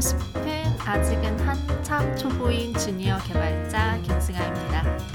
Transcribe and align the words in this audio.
싶은 0.00 0.64
아직은 0.80 1.38
한참 1.40 2.16
초보인 2.16 2.74
주니어 2.74 3.18
개발자 3.18 3.98
김승아입니다. 4.02 5.09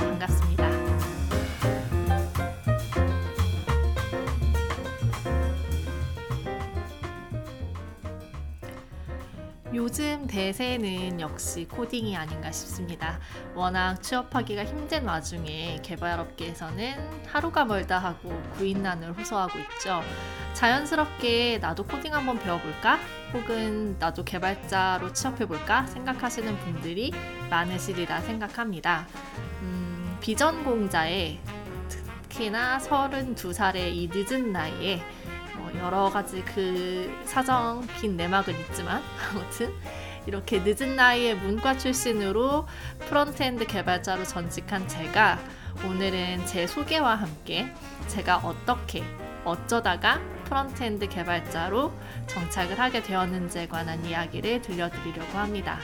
요즘 9.97 10.27
대세는 10.27 11.21
역시 11.21 11.65
코딩이 11.71 12.17
아닌가 12.17 12.51
싶습니다. 12.51 13.17
워낙 13.53 14.03
취업하기가 14.03 14.65
힘든 14.65 15.05
와중에 15.05 15.79
개발업계에서는 15.83 17.25
하루가 17.25 17.63
멀다 17.63 17.99
하고 17.99 18.37
구인난을 18.57 19.17
호소하고 19.17 19.57
있죠. 19.57 20.01
자연스럽게 20.53 21.59
나도 21.59 21.85
코딩 21.85 22.13
한번 22.13 22.37
배워볼까? 22.39 22.99
혹은 23.31 23.95
나도 23.97 24.25
개발자로 24.25 25.13
취업해볼까? 25.13 25.87
생각하시는 25.87 26.57
분들이 26.57 27.13
많으시리라 27.49 28.19
생각합니다. 28.19 29.07
음, 29.61 30.17
비전공자의 30.19 31.39
특히나 31.87 32.79
32살의 32.79 33.93
이 33.93 34.09
늦은 34.11 34.51
나이에 34.51 35.01
뭐 35.57 35.71
여러 35.77 36.09
가지 36.09 36.43
그 36.43 37.11
사정 37.25 37.87
긴 37.99 38.17
내막은 38.17 38.53
있지만 38.61 39.01
아무튼 39.31 39.73
이렇게 40.27 40.59
늦은 40.63 40.95
나이에 40.95 41.35
문과 41.35 41.77
출신으로 41.77 42.67
frontend 43.09 43.67
개발자로 43.67 44.23
전직한 44.23 44.87
제가 44.87 45.39
오늘은 45.85 46.45
제 46.45 46.65
소개와 46.67 47.15
함께 47.15 47.71
제가 48.07 48.37
어떻게 48.37 49.03
어쩌다가 49.43 50.19
frontend 50.45 51.07
개발자로 51.09 51.91
정착을 52.27 52.79
하게 52.79 53.03
되었는지에 53.03 53.67
관한 53.67 54.03
이야기를 54.05 54.61
들려드리려고 54.61 55.37
합니다. 55.37 55.77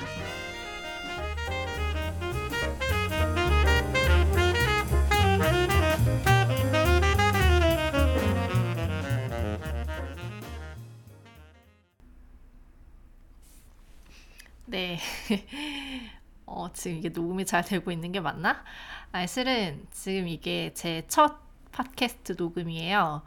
네. 14.72 14.98
어, 16.46 16.72
지금 16.74 16.98
이게 16.98 17.10
녹음이 17.10 17.46
잘 17.46 17.64
되고 17.64 17.92
있는 17.92 18.12
게 18.12 18.20
맞나? 18.20 18.64
아, 19.12 19.26
실은 19.26 19.86
지금 19.92 20.28
이게 20.28 20.74
제 20.74 21.04
첫 21.08 21.40
팟캐스트 21.72 22.36
녹음이에요. 22.38 23.22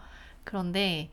그런데 0.45 1.11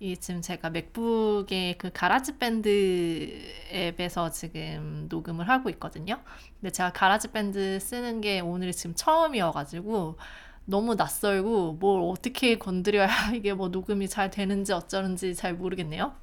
이 0.00 0.16
지금 0.18 0.42
제가 0.42 0.70
맥북의 0.70 1.78
그 1.78 1.90
가라지 1.92 2.38
밴드 2.38 3.30
앱에서 3.72 4.30
지금 4.30 5.06
녹음을 5.10 5.48
하고 5.48 5.70
있거든요. 5.70 6.20
근데 6.60 6.70
제가 6.72 6.92
가라지 6.92 7.32
밴드 7.32 7.80
쓰는 7.80 8.20
게 8.22 8.40
오늘 8.40 8.72
지금 8.72 8.94
처음이어가지고 8.96 10.18
너무 10.66 10.94
낯설고 10.96 11.74
뭘 11.74 12.02
어떻게 12.02 12.58
건드려야 12.58 13.08
이게 13.36 13.54
뭐 13.54 13.68
녹음이 13.68 14.08
잘 14.08 14.30
되는지 14.30 14.72
어쩌는지 14.74 15.34
잘 15.34 15.54
모르겠네요. 15.54 16.14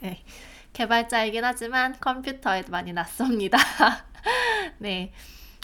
네. 0.00 0.22
개발자이긴 0.76 1.42
하지만 1.42 1.98
컴퓨터에 1.98 2.64
많이 2.68 2.92
낯섭니다. 2.92 3.56
네. 4.76 5.10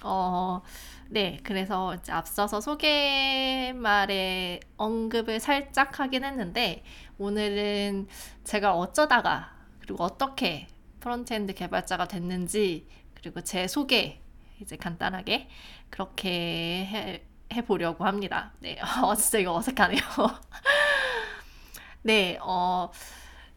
어, 0.03 0.63
네. 1.11 1.39
그래서 1.43 1.95
앞서서 2.09 2.63
소개말에 2.63 4.61
언급을 4.79 5.39
살짝 5.39 6.01
하긴 6.01 6.25
했는데, 6.25 6.83
오늘은 7.19 8.09
제가 8.45 8.75
어쩌다가, 8.75 9.53
그리고 9.81 10.03
어떻게 10.03 10.67
frontend 11.01 11.53
개발자가 11.53 12.09
됐는지, 12.09 12.89
그리고 13.13 13.43
제 13.43 13.69
소개, 13.69 14.23
이제 14.63 14.79
간단하게 14.79 15.51
그렇게 15.91 16.87
해, 16.87 17.23
해보려고 17.53 18.07
합니다. 18.07 18.55
네. 18.61 18.79
어, 19.03 19.15
진짜 19.15 19.41
이거 19.41 19.57
어색하네요. 19.57 20.01
네. 22.01 22.39
어, 22.41 22.91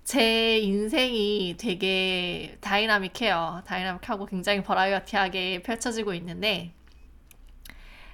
제 0.06 0.60
인생이 0.60 1.56
되게 1.60 2.58
다이나믹해요. 2.62 3.64
다이나믹하고 3.66 4.26
굉장히 4.28 4.64
버라이어티하게 4.64 5.64
펼쳐지고 5.64 6.14
있는데, 6.16 6.74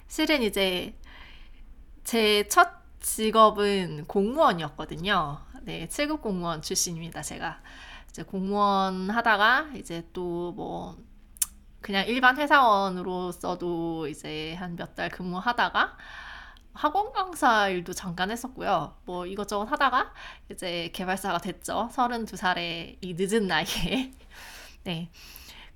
실은 0.08 0.42
이제 0.44 0.96
제 2.04 2.48
첫 2.50 2.82
직업은 3.02 4.06
공무원이었거든요. 4.08 5.42
네, 5.64 5.88
7급 5.88 6.22
공무원 6.22 6.62
출신입니다, 6.62 7.22
제가. 7.24 7.62
이제 8.10 8.24
공무원 8.24 9.10
하다가 9.10 9.72
이제 9.76 10.08
또 10.14 10.52
뭐, 10.54 10.98
그냥 11.82 12.06
일반 12.08 12.38
회사원으로서도 12.38 14.08
이제 14.08 14.56
한 14.56 14.76
몇 14.76 14.96
달 14.96 15.10
근무하다가 15.10 15.98
학원 16.74 17.12
강사 17.12 17.68
일도 17.70 17.94
잠깐 17.94 18.32
했었고요. 18.32 18.96
뭐 19.06 19.26
이것저것 19.26 19.66
하다가 19.66 20.14
이제 20.50 20.90
개발자가 20.94 21.40
됐죠. 21.40 21.90
32살의 21.94 22.98
이 23.02 23.14
늦은 23.18 23.48
나이에. 23.48 24.12
네. 24.84 25.10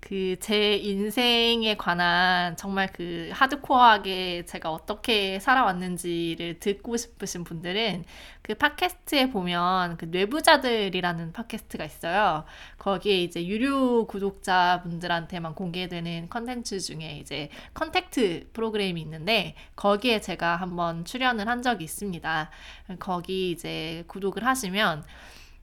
그 0.06 0.36
제 0.40 0.76
인생에 0.76 1.76
관한 1.78 2.56
정말 2.56 2.92
그 2.94 3.32
하드코어하게 3.34 4.46
제가 4.46 4.72
어떻게 4.72 5.40
살아왔는지를 5.40 6.60
듣고 6.60 6.98
싶으신 6.98 7.44
분들은 7.44 8.06
그 8.44 8.54
팟캐스트에 8.54 9.32
보면 9.32 9.98
그 9.98 10.06
뇌부자들이라는 10.06 11.34
팟캐스트가 11.34 11.84
있어요. 11.84 12.46
거기에 12.78 13.24
이제 13.24 13.48
유료 13.48 14.06
구독자분들한테만 14.06 15.56
공개되는 15.56 16.30
컨텐츠 16.30 16.80
중에 16.82 17.18
이제 17.18 17.50
contact 17.74 18.50
프로그램이 18.54 19.02
있는데 19.02 19.56
거기에 19.76 20.22
제가 20.22 20.58
한번 20.58 21.06
출연을 21.06 21.48
한 21.48 21.64
적이 21.64 21.86
있습니다. 21.86 22.52
거기 23.00 23.50
이제 23.50 24.04
구독을 24.06 24.46
하시면 24.46 25.04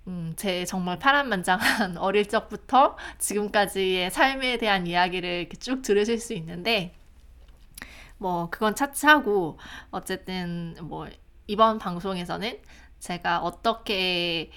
음, 0.08 0.32
제 0.36 0.64
정말 0.64 0.98
파란만장한 0.98 1.96
어릴 1.98 2.28
적부터 2.28 2.96
지금까지의 3.18 4.10
삶에 4.10 4.58
대한 4.58 4.86
이야기를 4.86 5.28
이렇게 5.40 5.56
쭉 5.58 5.82
들으실 5.82 6.18
수 6.18 6.34
있는데, 6.34 6.94
뭐, 8.18 8.48
그건 8.50 8.74
차치하고, 8.74 9.58
어쨌든, 9.90 10.76
뭐, 10.82 11.08
이번 11.46 11.78
방송에서는 11.78 12.58
제가 13.00 13.40
어떻게 13.40 14.50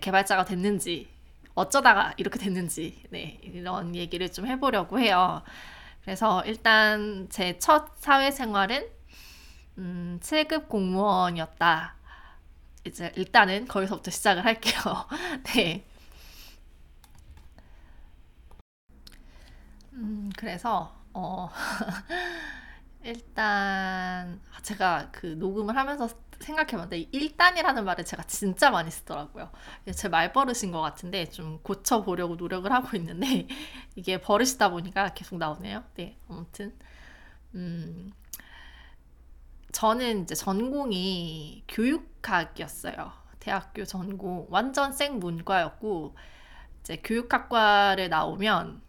개발자가 0.00 0.44
됐는지, 0.44 1.08
어쩌다가 1.54 2.14
이렇게 2.16 2.38
됐는지, 2.38 3.02
네, 3.10 3.38
이런 3.42 3.94
얘기를 3.96 4.30
좀 4.30 4.46
해보려고 4.46 4.98
해요. 5.00 5.42
그래서 6.04 6.42
일단 6.46 7.28
제 7.30 7.58
첫 7.58 7.88
사회생활은, 8.00 8.86
음, 9.78 10.18
7급 10.22 10.68
공무원이었다. 10.68 11.96
이제 12.86 13.12
일단은 13.16 13.66
거기서부터 13.68 14.10
시작을 14.10 14.44
할게요. 14.44 14.74
네. 15.54 15.84
음, 19.92 20.30
그래서 20.36 20.94
어 21.12 21.48
일단 23.02 24.40
제가 24.62 25.08
그 25.10 25.26
녹음을 25.26 25.76
하면서 25.76 26.08
생각해봤는데 26.40 27.08
일단이라는 27.12 27.84
말을 27.84 28.04
제가 28.04 28.22
진짜 28.24 28.70
많이 28.70 28.90
쓰더라고요. 28.90 29.50
제 29.94 30.08
말버릇인 30.08 30.72
것 30.72 30.80
같은데 30.80 31.26
좀 31.28 31.60
고쳐보려고 31.62 32.36
노력을 32.36 32.70
하고 32.72 32.96
있는데 32.96 33.46
이게 33.96 34.20
버릇이다 34.20 34.70
보니까 34.70 35.12
계속 35.14 35.38
나오네요. 35.38 35.84
네, 35.94 36.16
아무튼 36.28 36.74
음, 37.54 38.12
저는 39.72 40.22
이제 40.22 40.34
전공이 40.34 41.64
교육학이었어요. 41.68 43.12
대학교 43.38 43.84
전공 43.84 44.46
완전 44.50 44.92
생 44.92 45.18
문과였고 45.18 46.14
이제 46.80 46.96
교육학과를 47.02 48.08
나오면 48.08 48.82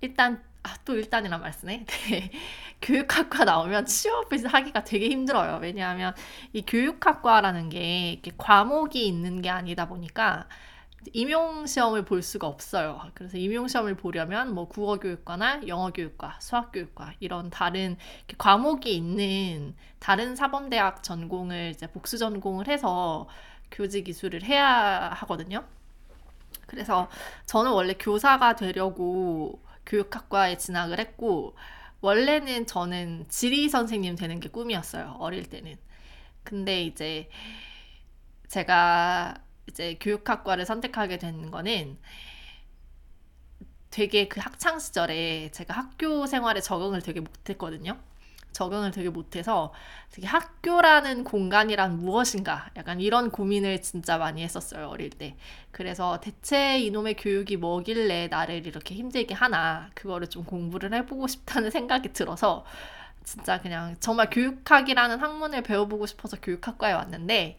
일단 0.00 0.42
아, 0.62 0.76
또 0.84 0.96
일단이란 0.96 1.40
말 1.40 1.52
쓰네. 1.52 1.84
네. 2.10 2.30
교육학과 2.82 3.44
나오면 3.44 3.86
취업을 3.86 4.46
하기가 4.46 4.84
되게 4.84 5.08
힘들어요. 5.08 5.58
왜냐하면 5.62 6.14
이 6.52 6.62
교육학과라는 6.62 7.70
게 7.70 8.20
과목이 8.36 9.06
있는 9.06 9.42
게 9.42 9.50
아니다 9.50 9.88
보니까 9.88 10.48
임용 11.12 11.66
시험을 11.66 12.04
볼 12.04 12.22
수가 12.22 12.46
없어요. 12.46 13.00
그래서 13.14 13.36
임용 13.38 13.68
시험을 13.68 13.96
보려면 13.96 14.54
뭐 14.54 14.68
국어 14.68 14.96
교육과나 14.96 15.66
영어 15.66 15.90
교육과, 15.90 16.38
수학 16.40 16.72
교육과 16.72 17.14
이런 17.20 17.50
다른 17.50 17.96
과목이 18.38 18.94
있는 18.94 19.74
다른 19.98 20.36
사범대학 20.36 21.02
전공을 21.02 21.72
이제 21.74 21.86
복수 21.86 22.18
전공을 22.18 22.68
해서 22.68 23.28
교직 23.70 24.04
기술을 24.04 24.42
해야 24.44 25.10
하거든요. 25.10 25.64
그래서 26.66 27.08
저는 27.46 27.72
원래 27.72 27.94
교사가 27.94 28.56
되려고 28.56 29.60
교육학과에 29.86 30.56
진학을 30.56 30.98
했고 30.98 31.56
원래는 32.00 32.66
저는 32.66 33.26
지리 33.28 33.68
선생님 33.68 34.16
되는 34.16 34.38
게 34.40 34.48
꿈이었어요. 34.48 35.16
어릴 35.18 35.48
때는. 35.48 35.76
근데 36.44 36.82
이제 36.84 37.28
제가 38.48 39.34
이제 39.68 39.96
교육학과를 40.00 40.66
선택하게 40.66 41.18
된 41.18 41.50
거는 41.50 41.98
되게 43.90 44.28
그 44.28 44.40
학창 44.40 44.78
시절에 44.78 45.50
제가 45.52 45.74
학교 45.74 46.26
생활에 46.26 46.60
적응을 46.60 47.02
되게 47.02 47.20
못했거든요. 47.20 47.98
적응을 48.52 48.90
되게 48.90 49.08
못해서 49.08 49.72
되게 50.10 50.26
학교라는 50.26 51.22
공간이란 51.24 51.98
무엇인가? 51.98 52.70
약간 52.76 53.00
이런 53.00 53.30
고민을 53.30 53.82
진짜 53.82 54.18
많이 54.18 54.42
했었어요 54.42 54.88
어릴 54.88 55.10
때. 55.10 55.36
그래서 55.70 56.18
대체 56.20 56.78
이놈의 56.80 57.16
교육이 57.16 57.56
뭐길래 57.56 58.28
나를 58.28 58.66
이렇게 58.66 58.94
힘들게 58.94 59.34
하나? 59.34 59.90
그거를 59.94 60.28
좀 60.28 60.44
공부를 60.44 60.92
해보고 60.94 61.26
싶다는 61.28 61.70
생각이 61.70 62.12
들어서 62.12 62.64
진짜 63.24 63.60
그냥 63.60 63.96
정말 64.00 64.30
교육학이라는 64.30 65.20
학문을 65.20 65.62
배워보고 65.62 66.06
싶어서 66.06 66.38
교육학과에 66.40 66.92
왔는데 66.94 67.58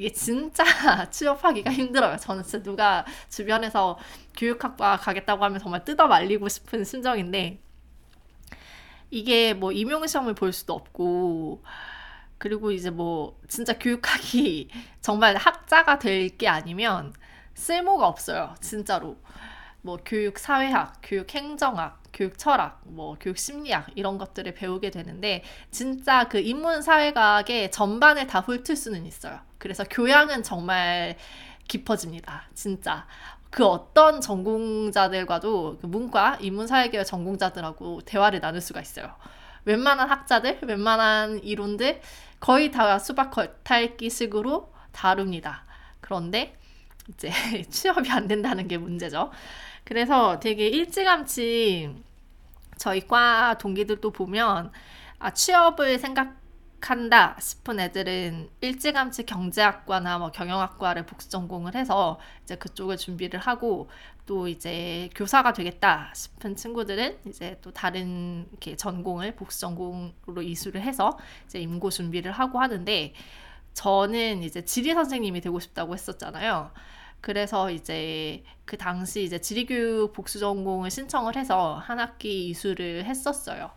이게 0.00 0.10
진짜 0.12 0.64
취업하기가 1.12 1.70
힘들어요. 1.72 2.16
저는 2.16 2.42
진짜 2.42 2.62
누가 2.62 3.04
주변에서 3.28 3.98
교육학과 4.34 4.96
가겠다고 4.96 5.44
하면 5.44 5.58
정말 5.60 5.84
뜯어 5.84 6.06
말리고 6.08 6.48
싶은 6.48 6.84
심정인데 6.84 7.60
이게 9.10 9.54
뭐 9.54 9.72
임용 9.72 10.06
시험을 10.06 10.34
볼 10.34 10.52
수도 10.52 10.72
없고 10.74 11.62
그리고 12.38 12.70
이제 12.72 12.90
뭐 12.90 13.38
진짜 13.48 13.78
교육학이 13.78 14.70
정말 15.02 15.36
학자가 15.36 15.98
될 15.98 16.30
게 16.38 16.48
아니면 16.48 17.12
쓸모가 17.54 18.06
없어요. 18.08 18.54
진짜로. 18.62 19.18
뭐 19.82 19.98
교육 20.04 20.38
사회학, 20.38 20.94
교육 21.02 21.34
행정학, 21.34 21.99
교육 22.12 22.38
철학, 22.38 22.80
뭐 22.84 23.16
교육 23.20 23.38
심리학 23.38 23.86
이런 23.94 24.18
것들을 24.18 24.52
배우게 24.54 24.90
되는데 24.90 25.42
진짜 25.70 26.28
그 26.28 26.38
인문 26.38 26.82
사회학의 26.82 27.70
전반을 27.70 28.26
다 28.26 28.40
훑을 28.40 28.76
수는 28.76 29.06
있어요. 29.06 29.40
그래서 29.58 29.84
교양은 29.84 30.42
정말 30.42 31.16
깊어집니다. 31.68 32.44
진짜. 32.54 33.06
그 33.50 33.64
어떤 33.64 34.20
전공자들과도 34.20 35.78
그 35.80 35.86
문과, 35.86 36.36
인문사회계열 36.40 37.04
전공자들하고 37.04 38.00
대화를 38.02 38.40
나눌 38.40 38.60
수가 38.60 38.80
있어요. 38.80 39.14
웬만한 39.64 40.08
학자들, 40.08 40.60
웬만한 40.62 41.42
이론들 41.42 42.00
거의 42.38 42.70
다 42.70 42.98
수박 42.98 43.30
겉핥기식으로 43.30 44.72
다룹니다. 44.92 45.64
그런데 46.00 46.56
이제 47.08 47.30
취업이 47.70 48.10
안 48.10 48.28
된다는 48.28 48.68
게 48.68 48.78
문제죠. 48.78 49.30
그래서 49.90 50.38
되게 50.38 50.68
일찌감치 50.68 51.92
저희 52.76 53.08
과 53.08 53.58
동기들도 53.58 54.12
보면 54.12 54.70
아, 55.18 55.30
취업을 55.32 55.98
생각 55.98 56.36
한다 56.80 57.36
싶은 57.40 57.80
애들은 57.80 58.50
일찌감치 58.60 59.26
경제학과나 59.26 60.18
뭐 60.18 60.30
경영학과를 60.30 61.06
복수 61.06 61.28
전공을 61.28 61.74
해서 61.74 62.20
이제 62.44 62.54
그쪽을 62.54 62.98
준비를 62.98 63.40
하고 63.40 63.90
또 64.26 64.46
이제 64.46 65.10
교사가 65.16 65.52
되겠다 65.54 66.12
싶은 66.14 66.54
친구들은 66.54 67.18
이제 67.26 67.58
또 67.60 67.72
다른 67.72 68.46
이렇게 68.52 68.76
전공을 68.76 69.34
복수 69.34 69.58
전공으로 69.58 70.42
이수를 70.42 70.82
해서 70.82 71.18
이제 71.46 71.58
임고 71.58 71.90
준비를 71.90 72.30
하고 72.30 72.60
하는데 72.60 73.12
저는 73.74 74.44
이제 74.44 74.64
지리 74.64 74.94
선생님이 74.94 75.40
되고 75.40 75.58
싶다고 75.58 75.94
했었잖아요. 75.94 76.70
그래서 77.20 77.70
이제 77.70 78.42
그 78.64 78.76
당시 78.76 79.22
이제 79.22 79.40
지리교육 79.40 80.12
복수 80.12 80.38
전공을 80.38 80.90
신청을 80.90 81.36
해서 81.36 81.74
한 81.76 81.98
학기 81.98 82.48
이수를 82.48 83.04
했었어요. 83.04 83.70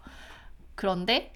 그런데 0.76 1.34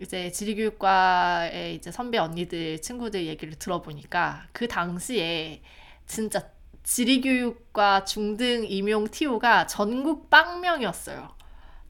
이제 0.00 0.30
지리교육과의 0.30 1.74
이제 1.74 1.90
선배 1.90 2.18
언니들 2.18 2.80
친구들 2.80 3.26
얘기를 3.26 3.54
들어보니까 3.54 4.46
그 4.52 4.68
당시에 4.68 5.62
진짜 6.06 6.48
지리교육과 6.82 8.04
중등 8.04 8.64
임용 8.66 9.08
TO가 9.08 9.66
전국 9.66 10.30
빵명이었어요. 10.30 11.36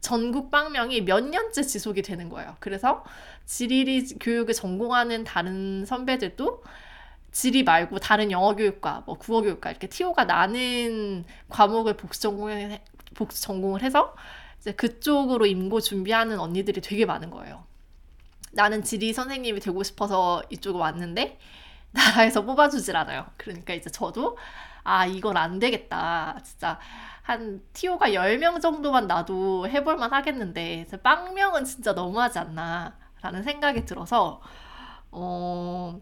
전국 0.01 0.51
빵명이 0.51 1.03
몇 1.03 1.25
년째 1.25 1.63
지속이 1.63 2.03
되는 2.03 2.29
거예요. 2.29 2.57
그래서 2.61 3.05
지리 3.47 4.05
교육을 4.21 4.55
전공하는 4.55 5.25
다른 5.25 5.85
선배들도 5.85 6.63
지리 7.33 7.63
말고 7.63 7.99
다른 7.99 8.31
영어 8.31 8.55
교육과, 8.55 9.03
뭐 9.07 9.17
국어 9.17 9.43
교육과 9.43 9.71
이렇게 9.71 9.87
TO가 9.87 10.25
나는 10.25 11.25
과목을 11.49 11.97
복수 11.97 12.21
전공을 12.21 12.81
복수 13.15 13.43
전공을 13.43 13.83
해서 13.83 14.15
이제 14.61 14.73
그쪽으로 14.73 15.47
임고 15.47 15.81
준비하는 15.81 16.39
언니들이 16.39 16.81
되게 16.81 17.07
많은 17.07 17.31
거예요. 17.31 17.65
나는 18.53 18.83
지리 18.83 19.13
선생님이 19.13 19.61
되고 19.61 19.83
싶어서 19.83 20.43
이쪽에 20.51 20.79
왔는데 20.79 21.39
나라에서 21.93 22.45
뽑아주질 22.45 22.97
않아요. 22.97 23.27
그러니까 23.37 23.75
이제 23.75 23.91
저도 23.91 24.37
아 24.85 25.07
이건 25.07 25.37
안 25.37 25.59
되겠다. 25.59 26.39
진짜 26.45 26.79
한 27.23 27.63
티오가 27.73 28.09
10명 28.11 28.61
정도만 28.61 29.07
나도 29.07 29.69
해볼만 29.69 30.13
하겠는데 30.13 30.87
빵명은 31.03 31.65
진짜 31.65 31.93
너무하지 31.93 32.39
않나 32.39 32.97
라는 33.21 33.43
생각이 33.43 33.85
들어서 33.85 34.41
어 35.11 36.01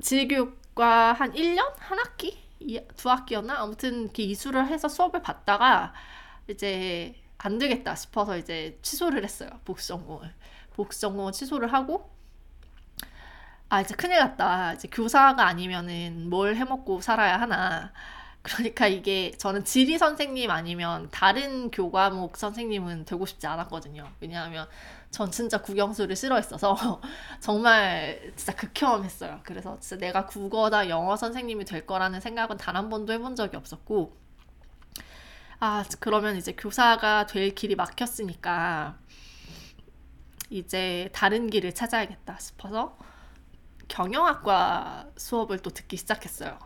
지리교육과 0.00 1.12
한 1.12 1.32
1년? 1.32 1.72
한 1.78 1.98
학기? 1.98 2.38
두 2.96 3.10
학기였나? 3.10 3.60
아무튼 3.60 4.10
이수를 4.16 4.66
해서 4.66 4.88
수업을 4.88 5.22
받다가 5.22 5.92
이제 6.48 7.14
안 7.38 7.58
되겠다 7.58 7.94
싶어서 7.94 8.36
이제 8.36 8.78
취소를 8.82 9.24
했어요. 9.24 9.48
복수 9.64 9.88
전공을. 9.88 10.32
복수 10.74 11.00
전공을 11.00 11.32
취소를 11.32 11.72
하고 11.72 12.10
아 13.68 13.80
이제 13.80 13.94
큰일 13.94 14.18
났다. 14.18 14.74
이제 14.74 14.88
교사가 14.88 15.46
아니면은 15.46 16.28
뭘 16.28 16.56
해먹고 16.56 17.00
살아야 17.00 17.40
하나. 17.40 17.92
그러니까 18.42 18.86
이게 18.86 19.30
저는 19.32 19.64
지리 19.64 19.96
선생님 19.98 20.50
아니면 20.50 21.08
다른 21.10 21.70
교과목 21.70 22.36
선생님은 22.36 23.04
되고 23.04 23.24
싶지 23.26 23.46
않았거든요. 23.46 24.10
왜냐하면 24.20 24.66
전 25.10 25.30
진짜 25.30 25.60
국영수를 25.60 26.14
싫어했어서 26.16 27.00
정말 27.40 28.32
진짜 28.36 28.54
극혐했어요. 28.54 29.40
그래서 29.44 29.78
진짜 29.80 29.96
내가 29.96 30.26
국어나 30.26 30.88
영어 30.88 31.16
선생님이 31.16 31.64
될 31.64 31.86
거라는 31.86 32.20
생각은 32.20 32.56
단 32.56 32.76
한 32.76 32.88
번도 32.88 33.12
해본 33.12 33.34
적이 33.36 33.56
없었고 33.56 34.16
아 35.58 35.84
그러면 36.00 36.36
이제 36.36 36.52
교사가 36.52 37.26
될 37.26 37.54
길이 37.54 37.74
막혔으니까 37.76 38.98
이제 40.50 41.08
다른 41.12 41.48
길을 41.50 41.74
찾아야겠다 41.74 42.38
싶어서 42.38 42.96
경영학과 43.88 45.08
수업을 45.16 45.60
또 45.60 45.70
듣기 45.70 45.96
시작했어요. 45.96 46.58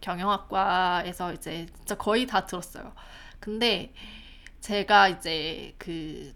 경영학과에서 0.00 1.32
이제 1.34 1.66
진짜 1.76 1.96
거의 1.96 2.26
다 2.26 2.46
들었어요. 2.46 2.92
근데 3.40 3.94
제가 4.60 5.08
이제 5.08 5.74
그 5.78 6.34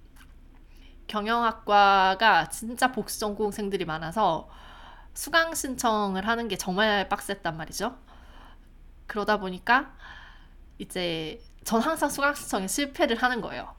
경영학과가 1.07 2.49
진짜 2.49 2.93
복수 2.93 3.21
전공생들이 3.21 3.85
많아서 3.85 4.49
수강 5.15 5.55
신청을 5.55 6.27
하는 6.27 6.49
게 6.49 6.57
정말 6.57 7.09
빡셌단 7.09 7.57
말이죠. 7.57 7.97
그러다 9.07 9.39
보니까 9.39 9.95
이제 10.79 11.41
전 11.65 11.81
항상 11.81 12.09
수강 12.09 12.35
신청에 12.35 12.69
실패를 12.69 13.17
하는 13.17 13.41
거예요. 13.41 13.75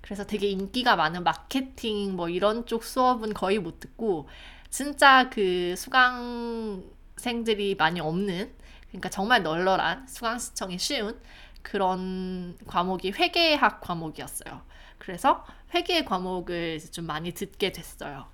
그래서 0.00 0.24
되게 0.24 0.48
인기가 0.48 0.96
많은 0.96 1.24
마케팅 1.24 2.16
뭐 2.16 2.28
이런 2.28 2.64
쪽 2.66 2.84
수업은 2.84 3.34
거의 3.34 3.58
못 3.58 3.80
듣고 3.80 4.28
진짜 4.70 5.28
그 5.28 5.74
수강생들이 5.76 7.74
많이 7.74 8.00
없는 8.00 8.54
그러니까 8.88 9.08
정말 9.10 9.42
널널한 9.42 10.06
수강 10.08 10.38
신청이 10.38 10.78
쉬운 10.78 11.20
그런 11.62 12.56
과목이 12.66 13.10
회계학 13.10 13.80
과목이었어요. 13.80 14.62
그래서 14.98 15.44
회계 15.74 16.04
과목을 16.04 16.80
좀 16.90 17.06
많이 17.06 17.32
듣게 17.32 17.72
됐어요. 17.72 18.26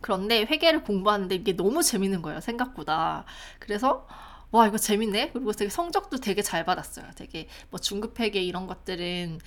그런데 0.00 0.42
회계를 0.44 0.84
공부하는데 0.84 1.34
이게 1.34 1.56
너무 1.56 1.82
재밌는 1.82 2.22
거예요, 2.22 2.40
생각보다. 2.40 3.24
그래서 3.58 4.06
와 4.50 4.66
이거 4.66 4.78
재밌네 4.78 5.32
그리고 5.32 5.52
되게 5.52 5.68
성적도 5.68 6.16
되게 6.18 6.40
잘 6.40 6.64
받았어요 6.64 7.04
되게 7.16 7.48
뭐 7.70 7.78
중급 7.78 8.18
회계 8.18 8.40
이런 8.42 8.66
것들은 8.66 9.40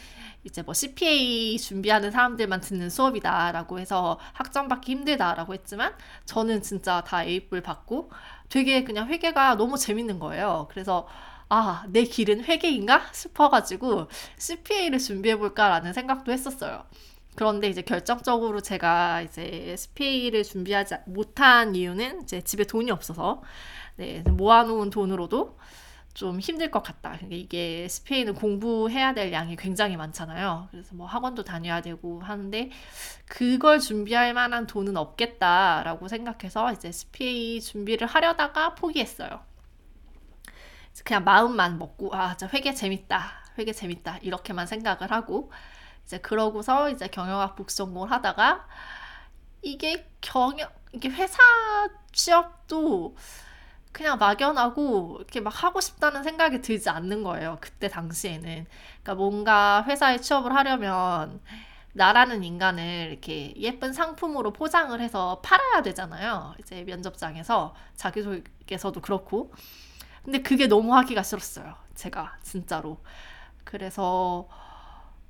이제 0.43 0.61
뭐 0.61 0.75
CPA 0.75 1.57
준비하는 1.57 2.11
사람들만 2.11 2.61
듣는 2.61 2.89
수업이다라고 2.91 3.79
해서 3.79 4.19
학점 4.33 4.67
받기 4.67 4.91
힘들다라고 4.91 5.55
했지만 5.55 5.95
저는 6.25 6.61
진짜 6.61 7.01
다 7.01 7.23
A뿔 7.23 7.61
받고 7.61 8.11
되게 8.50 8.83
그냥 8.83 9.07
회계가 9.07 9.55
너무 9.55 9.75
재밌는 9.75 10.19
거예요 10.19 10.67
그래서 10.69 11.07
아, 11.53 11.84
내 11.89 12.05
길은 12.05 12.46
회계인가? 12.46 13.12
싶어가지고 13.12 14.08
CPA를 14.38 15.00
준비해볼까라는 15.00 15.91
생각도 15.91 16.31
했었어요. 16.31 16.86
그런데 17.36 17.67
이제 17.67 17.81
결정적으로 17.81 18.62
제가 18.62 19.22
이제 19.22 19.75
CPA를 19.77 20.43
준비하지 20.43 20.96
못한 21.08 21.75
이유는 21.75 22.24
이제 22.24 22.39
집에 22.39 22.63
돈이 22.63 22.89
없어서 22.89 23.43
네, 23.98 24.24
모아놓은 24.29 24.91
돈으로도 24.91 25.58
좀 26.13 26.39
힘들 26.39 26.72
것 26.72 26.84
같다. 26.84 27.17
그러니까 27.17 27.36
이게 27.36 27.86
스페인은 27.89 28.36
공부해야 28.36 29.13
될 29.13 29.34
양이 29.34 29.58
굉장히 29.58 29.98
많잖아요. 29.98 30.70
그래서 30.72 30.96
뭐 30.96 31.05
학원도 31.05 31.43
다녀야 31.43 31.81
되고 31.81 32.22
하는데 32.22 32.70
그걸 33.27 33.79
준비할 33.79 34.34
만한 34.34 34.67
돈은 34.67 34.96
없겠다라고 34.96 36.08
생각해서 36.08 36.72
이제 36.72 36.93
스페인 36.93 37.60
준비를 37.60 38.08
하려다가 38.08 38.75
포기했어요. 38.75 39.50
그냥 41.03 41.24
마음만 41.24 41.77
먹고 41.79 42.13
아, 42.15 42.36
저 42.38 42.48
회계 42.48 42.74
재밌다. 42.74 43.43
회계 43.57 43.71
재밌다. 43.74 44.17
이렇게만 44.21 44.67
생각을 44.67 45.12
하고 45.12 45.51
이제 46.05 46.19
그러고서 46.19 46.89
이제 46.89 47.07
경영학 47.07 47.55
복전공을 47.55 48.12
하다가 48.12 48.67
이게 49.62 50.10
경영 50.21 50.69
이게 50.93 51.10
회사 51.10 51.38
취업도 52.12 53.15
그냥 53.91 54.17
막연하고 54.17 55.17
이렇게 55.19 55.41
막 55.41 55.63
하고 55.63 55.81
싶다는 55.81 56.24
생각이 56.24 56.62
들지 56.62 56.89
않는 56.89 57.24
거예요. 57.24 57.57
그때 57.62 57.88
당시에는. 57.89 58.65
그러니까 59.03 59.15
뭔가 59.15 59.83
회사에 59.88 60.17
취업을 60.19 60.55
하려면 60.55 61.41
나라는 61.93 62.43
인간을 62.43 63.10
이렇게 63.12 63.53
예쁜 63.57 63.91
상품으로 63.91 64.53
포장을 64.53 65.00
해서 65.01 65.41
팔아야 65.43 65.81
되잖아요. 65.81 66.55
이제 66.60 66.83
면접장에서 66.83 67.75
자기소개서도 67.95 69.01
그렇고. 69.01 69.51
근데 70.24 70.42
그게 70.42 70.68
너무 70.68 70.96
하기가 70.96 71.24
싫었어요. 71.24 71.75
제가 71.96 72.38
진짜로. 72.44 72.98
그래서 73.63 74.48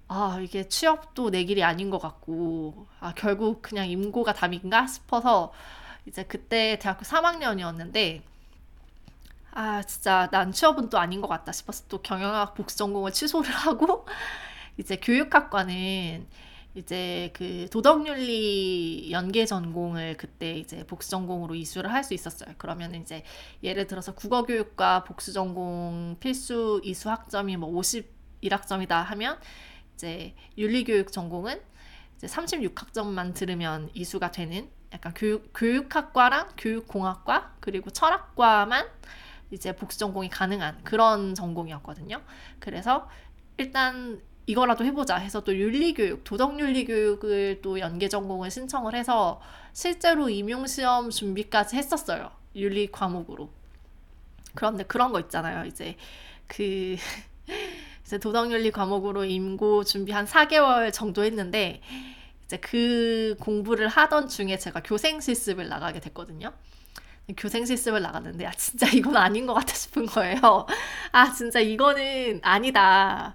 아, 0.07 0.39
이게 0.41 0.67
취업도 0.67 1.31
내 1.31 1.45
길이 1.45 1.63
아닌 1.63 1.89
것 1.89 1.97
같고, 1.97 2.85
아, 2.99 3.13
결국 3.15 3.61
그냥 3.61 3.89
임고가 3.89 4.33
답인가 4.33 4.85
싶어서 4.85 5.53
이제 6.05 6.23
그때 6.25 6.77
대학교 6.79 7.05
3학년이었는데, 7.05 8.21
아, 9.51 9.81
진짜 9.83 10.29
난 10.31 10.51
취업은 10.51 10.89
또 10.89 10.99
아닌 10.99 11.21
것 11.21 11.27
같다 11.27 11.51
싶어서 11.53 11.85
또 11.87 12.01
경영학 12.01 12.55
복수 12.55 12.77
전공을 12.77 13.11
취소를 13.13 13.49
하고, 13.51 14.05
이제 14.77 14.97
교육학과는 14.97 16.27
이제 16.73 17.31
그 17.33 17.67
도덕윤리 17.69 19.11
연계 19.11 19.45
전공을 19.45 20.15
그때 20.17 20.55
이제 20.55 20.85
복수 20.85 21.09
전공으로 21.09 21.55
이수를 21.55 21.91
할 21.91 22.03
수 22.03 22.13
있었어요. 22.13 22.55
그러면 22.57 22.95
이제 22.95 23.23
예를 23.61 23.87
들어서 23.87 24.15
국어 24.15 24.43
교육과 24.43 25.03
복수 25.03 25.33
전공 25.33 26.17
필수 26.19 26.81
이수 26.83 27.09
학점이 27.09 27.57
뭐 27.57 27.69
51학점이다 27.81 29.03
하면 29.03 29.37
이제 29.95 30.33
윤리 30.57 30.83
교육 30.83 31.11
전공은 31.11 31.61
이제 32.15 32.27
36학점만 32.27 33.33
들으면 33.35 33.89
이수가 33.93 34.31
되는 34.31 34.69
약간 34.93 35.13
교육 35.13 35.51
교육학과랑 35.53 36.49
교육공학과 36.57 37.55
그리고 37.59 37.89
철학과만 37.91 38.87
이제 39.51 39.75
복수 39.75 39.99
전공이 39.99 40.29
가능한 40.29 40.83
그런 40.83 41.35
전공이었거든요. 41.35 42.21
그래서 42.59 43.09
일단 43.57 44.21
이거라도 44.51 44.83
해보자 44.83 45.15
해서 45.15 45.41
또 45.45 45.55
윤리교육, 45.55 46.25
도덕윤리교육을 46.25 47.61
또 47.61 47.79
연계 47.79 48.09
전공을 48.09 48.51
신청을 48.51 48.95
해서 48.95 49.39
실제로 49.71 50.29
임용시험 50.29 51.09
준비까지 51.09 51.77
했었어요. 51.77 52.31
윤리 52.57 52.91
과목으로. 52.91 53.49
그런데 54.53 54.83
그런 54.83 55.13
거 55.13 55.21
있잖아요. 55.21 55.65
이제 55.65 55.95
그 56.47 56.97
이제 58.03 58.17
도덕윤리 58.17 58.71
과목으로 58.71 59.23
임고 59.23 59.85
준비 59.85 60.11
한 60.11 60.25
4개월 60.25 60.91
정도 60.91 61.23
했는데 61.23 61.81
이제 62.43 62.57
그 62.57 63.37
공부를 63.39 63.87
하던 63.87 64.27
중에 64.27 64.57
제가 64.57 64.81
교생 64.83 65.21
실습을 65.21 65.69
나가게 65.69 66.01
됐거든요. 66.01 66.51
교생 67.37 67.65
실습을 67.65 68.01
나갔는데 68.01 68.45
아 68.45 68.51
진짜 68.51 68.89
이건 68.89 69.15
아닌 69.15 69.45
것 69.45 69.53
같아 69.53 69.73
싶은 69.73 70.07
거예요. 70.07 70.65
아 71.13 71.31
진짜 71.31 71.61
이거는 71.61 72.41
아니다. 72.43 73.33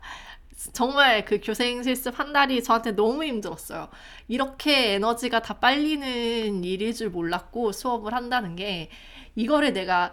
정말 0.73 1.25
그 1.25 1.41
교생 1.43 1.83
실습 1.83 2.19
한 2.19 2.33
달이 2.33 2.63
저한테 2.63 2.93
너무 2.93 3.25
힘들었어요. 3.25 3.89
이렇게 4.29 4.95
에너지가 4.95 5.43
다 5.43 5.55
빨리는 5.55 6.65
일일 6.65 6.95
줄 6.95 7.11
몰랐고 7.11 7.73
수업을 7.73 8.15
한다는 8.15 8.57
게 8.57 8.91
이거를 9.35 9.73
내가 9.75 10.13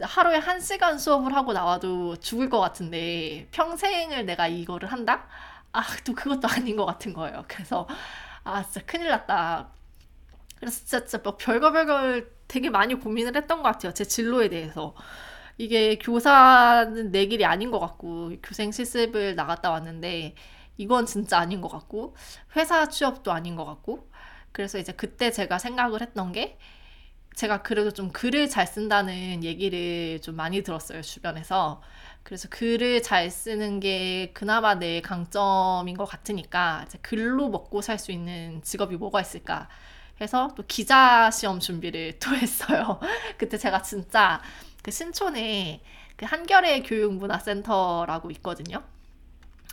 하루에 0.00 0.36
한 0.38 0.60
시간 0.60 0.98
수업을 0.98 1.34
하고 1.34 1.52
나와도 1.52 2.16
죽을 2.16 2.50
것 2.50 2.60
같은데 2.60 3.48
평생을 3.52 4.26
내가 4.26 4.46
이거를 4.46 4.92
한다? 4.92 5.26
아, 5.72 5.82
또 6.04 6.14
그것도 6.14 6.48
아닌 6.48 6.76
것 6.76 6.84
같은 6.86 7.12
거예요. 7.14 7.44
그래서 7.48 7.88
아, 8.44 8.62
진짜 8.62 8.82
큰일 8.86 9.08
났다. 9.08 9.70
그래서 10.56 10.78
진짜, 10.78 11.00
진짜 11.00 11.20
뭐 11.24 11.36
별거 11.36 12.22
되게 12.48 12.70
많이 12.70 12.94
고민을 12.94 13.36
했던 13.36 13.58
것 13.58 13.64
같아요. 13.64 13.94
제 13.94 14.04
진로에 14.04 14.48
대해서. 14.48 14.94
이게 15.58 15.98
교사는 15.98 17.10
내 17.10 17.26
길이 17.26 17.44
아닌 17.44 17.70
것 17.70 17.80
같고, 17.80 18.32
교생 18.42 18.72
실습을 18.72 19.34
나갔다 19.34 19.70
왔는데, 19.70 20.34
이건 20.76 21.06
진짜 21.06 21.38
아닌 21.38 21.60
것 21.60 21.68
같고, 21.68 22.14
회사 22.56 22.88
취업도 22.88 23.32
아닌 23.32 23.56
것 23.56 23.64
같고, 23.64 24.08
그래서 24.52 24.78
이제 24.78 24.92
그때 24.92 25.30
제가 25.32 25.58
생각을 25.58 26.00
했던 26.00 26.32
게, 26.32 26.58
제가 27.36 27.62
그래도 27.62 27.92
좀 27.92 28.10
글을 28.12 28.48
잘 28.48 28.66
쓴다는 28.66 29.44
얘기를 29.44 30.20
좀 30.20 30.36
많이 30.36 30.62
들었어요, 30.62 31.02
주변에서. 31.02 31.82
그래서 32.24 32.48
글을 32.50 33.02
잘 33.02 33.30
쓰는 33.30 33.80
게 33.80 34.32
그나마 34.34 34.74
내 34.74 35.00
강점인 35.00 35.96
것 35.96 36.04
같으니까, 36.06 36.86
글로 37.02 37.48
먹고 37.48 37.80
살 37.82 37.98
수 37.98 38.12
있는 38.12 38.62
직업이 38.62 38.96
뭐가 38.96 39.20
있을까 39.20 39.68
해서 40.20 40.48
또 40.56 40.64
기자 40.66 41.30
시험 41.30 41.60
준비를 41.60 42.18
또 42.20 42.34
했어요. 42.34 43.00
그때 43.38 43.56
제가 43.56 43.82
진짜 43.82 44.40
그 44.82 44.90
신촌에 44.90 45.82
그 46.16 46.26
한겨레 46.26 46.82
교육문화센터라고 46.82 48.30
있거든요. 48.32 48.82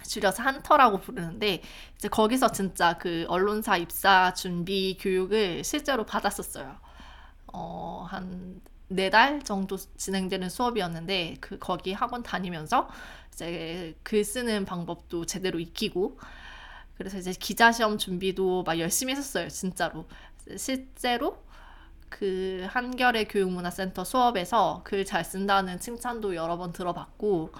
줄여서 0.08 0.44
한터라고 0.44 1.00
부르는데 1.02 1.62
이제 1.96 2.08
거기서 2.10 2.52
진짜 2.52 2.98
그 2.98 3.26
언론사 3.28 3.78
입사 3.78 4.34
준비 4.34 4.98
교육을 5.00 5.64
실제로 5.64 6.06
받았었어요. 6.06 6.78
어, 7.54 8.08
한 8.10 8.62
네 8.90 9.10
달 9.10 9.42
정도 9.44 9.78
진행되는 9.78 10.50
수업이었는데 10.50 11.38
그 11.42 11.58
거기 11.60 11.92
학원 11.94 12.24
다니면서 12.24 12.88
이제 13.34 13.98
글 14.04 14.24
쓰는 14.24 14.66
방법도 14.66 15.26
제대로 15.26 15.60
익히고 15.60 16.20
그래서 16.98 17.18
이제 17.18 17.34
기자 17.34 17.72
시험 17.72 17.98
준비도 17.98 18.64
막 18.64 18.80
열심히 18.80 19.14
했었어요, 19.14 19.50
진짜로. 19.50 20.08
실제로 20.58 21.44
그 22.18 22.66
한겨레 22.70 23.26
교육문화센터 23.26 24.04
수업에서 24.06 24.82
글 24.86 25.06
잘 25.06 25.24
쓴다는 25.26 25.80
칭찬도 25.80 26.36
여러 26.36 26.58
번 26.58 26.72
들어봤고, 26.72 27.52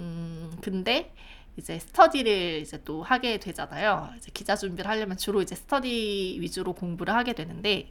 음, 0.00 0.56
근데 0.62 1.14
이제 1.56 1.78
스터디를 1.78 2.60
이제 2.60 2.82
또 2.84 3.02
하게 3.02 3.38
되잖아요. 3.40 4.10
이제 4.18 4.30
기자 4.34 4.54
준비를 4.56 4.88
하려면 4.90 5.16
주로 5.16 5.40
이제 5.42 5.54
스터디 5.54 6.38
위주로 6.40 6.74
공부를 6.74 7.14
하게 7.14 7.32
되는데, 7.34 7.90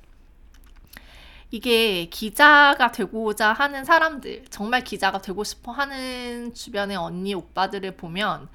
이게 1.52 2.06
기자가 2.06 2.92
되고자 2.92 3.54
하는 3.54 3.84
사람들, 3.84 4.46
정말 4.52 4.84
기자가 4.84 5.20
되고 5.20 5.44
싶어 5.44 5.72
하는 5.72 6.54
주변의 6.54 6.98
언니, 6.98 7.34
오빠들을 7.34 7.98
보면, 7.98 8.50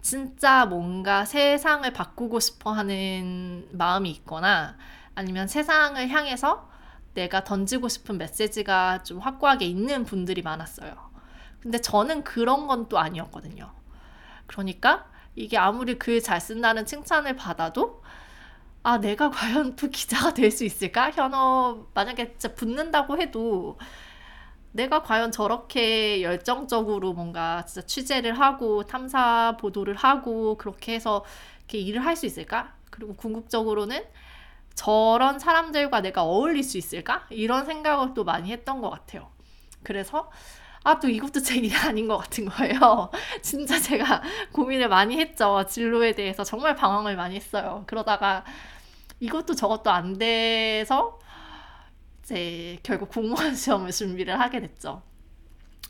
진짜 0.00 0.66
뭔가 0.66 1.24
세상을 1.24 1.90
바꾸고 1.92 2.40
싶어 2.40 2.72
하는 2.72 3.68
마음이 3.72 4.10
있거나 4.10 4.76
아니면 5.14 5.48
세상을 5.48 6.08
향해서 6.08 6.68
내가 7.14 7.44
던지고 7.44 7.88
싶은 7.88 8.18
메시지가 8.18 9.02
좀 9.02 9.18
확고하게 9.18 9.66
있는 9.66 10.04
분들이 10.04 10.42
많았어요. 10.42 10.94
근데 11.60 11.78
저는 11.80 12.24
그런 12.24 12.66
건 12.66 12.88
또 12.88 12.98
아니었거든요. 12.98 13.72
그러니까 14.46 15.06
이게 15.36 15.58
아무리 15.58 15.98
글 15.98 16.22
잘 16.22 16.40
쓴다는 16.40 16.86
칭찬을 16.86 17.36
받아도 17.36 18.02
아, 18.84 18.98
내가 18.98 19.30
과연 19.32 19.76
또 19.76 19.88
기자가 19.90 20.34
될 20.34 20.50
수 20.52 20.64
있을까? 20.64 21.10
현업 21.12 21.88
만약에 21.94 22.32
진짜 22.38 22.54
붙는다고 22.54 23.20
해도 23.20 23.78
내가 24.72 25.02
과연 25.02 25.32
저렇게 25.32 26.22
열정적으로 26.22 27.12
뭔가 27.12 27.64
진짜 27.66 27.86
취재를 27.86 28.38
하고 28.38 28.84
탐사 28.84 29.56
보도를 29.60 29.94
하고 29.96 30.56
그렇게 30.56 30.94
해서 30.94 31.24
이렇게 31.58 31.78
일을 31.78 32.04
할 32.06 32.16
수 32.16 32.26
있을까? 32.26 32.74
그리고 32.90 33.14
궁극적으로는 33.16 34.02
저런 34.74 35.38
사람들과 35.38 36.00
내가 36.00 36.22
어울릴 36.22 36.62
수 36.62 36.78
있을까? 36.78 37.26
이런 37.30 37.66
생각을 37.66 38.14
또 38.14 38.24
많이 38.24 38.50
했던 38.52 38.80
것 38.80 38.90
같아요. 38.90 39.30
그래서 39.82 40.30
아, 40.84 40.98
또 40.98 41.08
이것도 41.08 41.40
제 41.40 41.56
일이 41.56 41.72
아닌 41.74 42.08
것 42.08 42.16
같은 42.18 42.44
거예요. 42.46 43.10
진짜 43.42 43.78
제가 43.78 44.22
고민을 44.52 44.88
많이 44.88 45.18
했죠. 45.18 45.64
진로에 45.68 46.12
대해서 46.12 46.42
정말 46.42 46.74
방황을 46.74 47.14
많이 47.14 47.36
했어요. 47.36 47.84
그러다가 47.86 48.44
이것도 49.20 49.54
저것도 49.54 49.90
안 49.90 50.18
돼서 50.18 51.20
이제 52.22 52.78
결국 52.82 53.10
공무원 53.10 53.54
시험을 53.54 53.90
준비를 53.92 54.40
하게 54.40 54.60
됐죠. 54.60 55.02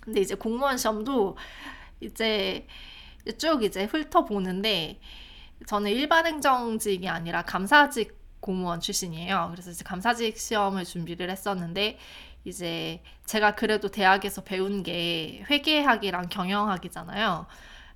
근데 0.01 0.21
이제 0.21 0.35
공무원 0.35 0.77
시험도 0.77 1.37
이제 2.01 2.67
쭉 3.39 3.63
이제 3.63 3.85
훑어보는데 3.85 5.01
저는 5.67 5.91
일반 5.91 6.27
행정직이 6.27 7.09
아니라 7.09 7.43
감사직 7.43 8.22
공무원 8.43 8.81
출신이에요. 8.81 9.49
그래서 9.53 9.71
이제 9.71 9.85
감사직 9.85 10.37
시험을 10.37 10.85
준비를 10.85 11.31
했었는데 11.31 11.99
이제 12.45 13.01
제가 13.25 13.55
그래도 13.55 13.89
대학에서 13.89 14.43
배운 14.43 14.83
게 14.83 15.45
회계학이랑 15.49 16.29
경영학이잖아요. 16.29 17.47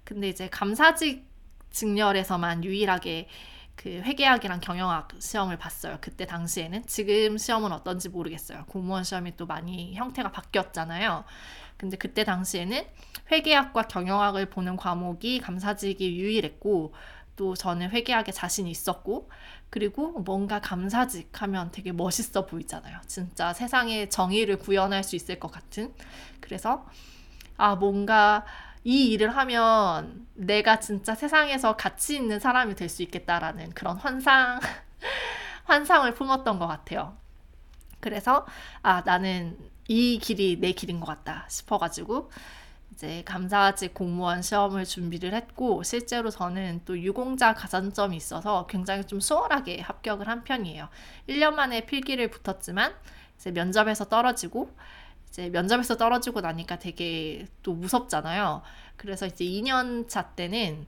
근데 0.04 0.28
이제 0.28 0.48
감사직 0.48 1.26
직렬에서만 1.70 2.64
유일하게 2.64 3.28
그 3.74 3.88
회계학이랑 3.90 4.60
경영학 4.60 5.08
시험을 5.18 5.58
봤어요. 5.58 5.98
그때 6.00 6.26
당시에는 6.26 6.86
지금 6.86 7.36
시험은 7.36 7.72
어떤지 7.72 8.08
모르겠어요. 8.08 8.64
공무원 8.66 9.02
시험이 9.04 9.36
또 9.36 9.46
많이 9.46 9.94
형태가 9.94 10.30
바뀌었잖아요. 10.30 11.24
근데 11.76 11.96
그때 11.96 12.24
당시에는 12.24 12.86
회계학과 13.32 13.82
경영학을 13.82 14.46
보는 14.48 14.76
과목이 14.76 15.40
감사직이 15.40 16.16
유일했고 16.16 16.94
또 17.36 17.54
저는 17.54 17.90
회계학에 17.90 18.32
자신이 18.32 18.70
있었고 18.70 19.28
그리고 19.70 20.12
뭔가 20.20 20.60
감사직 20.60 21.30
하면 21.42 21.70
되게 21.72 21.92
멋있어 21.92 22.46
보이잖아요. 22.46 23.00
진짜 23.06 23.52
세상에 23.52 24.08
정의를 24.08 24.58
구현할 24.58 25.04
수 25.04 25.16
있을 25.16 25.38
것 25.40 25.50
같은. 25.50 25.92
그래서 26.40 26.86
아 27.56 27.74
뭔가 27.76 28.44
이 28.84 29.08
일을 29.08 29.36
하면 29.36 30.26
내가 30.34 30.78
진짜 30.80 31.14
세상에서 31.14 31.76
가치 31.76 32.16
있는 32.16 32.38
사람이 32.40 32.74
될 32.76 32.88
수 32.88 33.02
있겠다라는 33.02 33.70
그런 33.74 33.96
환상 33.98 34.60
환상을 35.64 36.14
품었던 36.14 36.58
것 36.58 36.66
같아요. 36.66 37.16
그래서 38.00 38.46
아 38.82 39.02
나는 39.04 39.58
이 39.88 40.18
길이 40.18 40.58
내 40.60 40.72
길인 40.72 41.00
것 41.00 41.06
같다 41.06 41.46
싶어가지고 41.48 42.30
이제 42.96 43.22
감사직 43.26 43.92
공무원 43.92 44.40
시험을 44.40 44.86
준비를 44.86 45.34
했고 45.34 45.82
실제로 45.82 46.30
저는 46.30 46.80
또 46.86 46.98
유공자 46.98 47.52
가산점이 47.52 48.16
있어서 48.16 48.66
굉장히 48.68 49.04
좀 49.04 49.20
수월하게 49.20 49.82
합격을 49.82 50.26
한 50.28 50.44
편이에요. 50.44 50.88
1년 51.28 51.52
만에 51.52 51.84
필기를 51.84 52.30
붙었지만 52.30 52.94
이제 53.36 53.50
면접에서 53.50 54.06
떨어지고 54.06 54.70
이제 55.28 55.50
면접에서 55.50 55.98
떨어지고 55.98 56.40
나니까 56.40 56.78
되게 56.78 57.46
또 57.62 57.74
무섭잖아요. 57.74 58.62
그래서 58.96 59.26
이제 59.26 59.44
2년 59.44 60.08
차 60.08 60.30
때는 60.30 60.86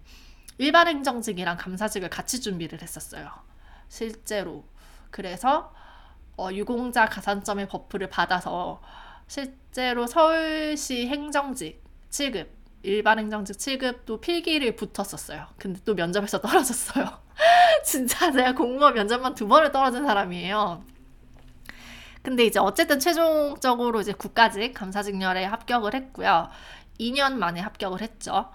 일반 0.56 0.88
행정직이랑 0.88 1.58
감사직을 1.58 2.08
같이 2.08 2.40
준비를 2.40 2.80
했었어요. 2.80 3.30
실제로. 3.90 4.64
그래서 5.10 5.74
어, 6.38 6.48
유공자 6.52 7.04
가산점의 7.04 7.68
buff를 7.68 8.08
받아서 8.08 8.80
실제로 9.26 10.06
서울시 10.06 11.06
행정직 11.06 11.86
7급, 12.10 12.48
일반 12.82 13.18
행정직 13.18 13.56
7급도 13.56 14.20
필기를 14.20 14.76
붙었었어요. 14.76 15.46
근데 15.58 15.80
또 15.84 15.94
면접에서 15.94 16.40
떨어졌어요. 16.42 17.06
진짜 17.84 18.30
제가 18.32 18.54
공무원 18.54 18.94
면접만 18.94 19.34
두 19.34 19.46
번을 19.46 19.72
떨어진 19.72 20.04
사람이에요. 20.04 20.82
근데 22.22 22.44
이제 22.44 22.58
어쨌든 22.58 22.98
최종적으로 22.98 24.00
이제 24.00 24.12
국가직 24.12 24.74
감사직렬에 24.74 25.44
합격을 25.44 25.94
했고요. 25.94 26.50
2년 26.98 27.34
만에 27.34 27.60
합격을 27.60 28.02
했죠. 28.02 28.50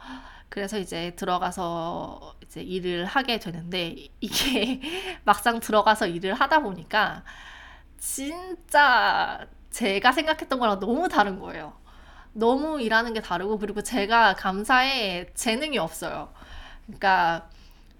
그래서 0.50 0.77
이제 0.77 1.15
들어가서 1.15 2.36
이제 2.43 2.62
일을 2.62 3.05
하게 3.05 3.39
되는데 3.39 3.95
이게 4.19 4.81
막상 5.25 5.60
들어가서 5.60 6.07
일을 6.07 6.33
하다 6.36 6.60
보니까 6.62 7.24
진짜 7.98 9.48
제가 9.72 10.12
생각했던 10.12 10.60
거랑 10.60 10.79
너무 10.79 11.07
다른 11.07 11.39
거예요. 11.39 11.74
너무 12.34 12.82
일하는 12.82 13.13
게 13.13 13.22
다르고 13.22 13.60
그리고 13.60 13.82
제가 13.82 14.36
감사에 14.36 15.28
재능이 15.36 15.78
없어요. 15.78 16.34
그러니까 16.86 17.50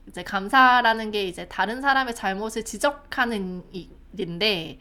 이제 0.08 0.24
감사라는 0.24 1.12
게 1.12 1.26
이제 1.28 1.48
다른 1.48 1.82
사람의 1.82 2.16
잘못을 2.16 2.66
지적하는 2.66 3.64
일인데 4.14 4.80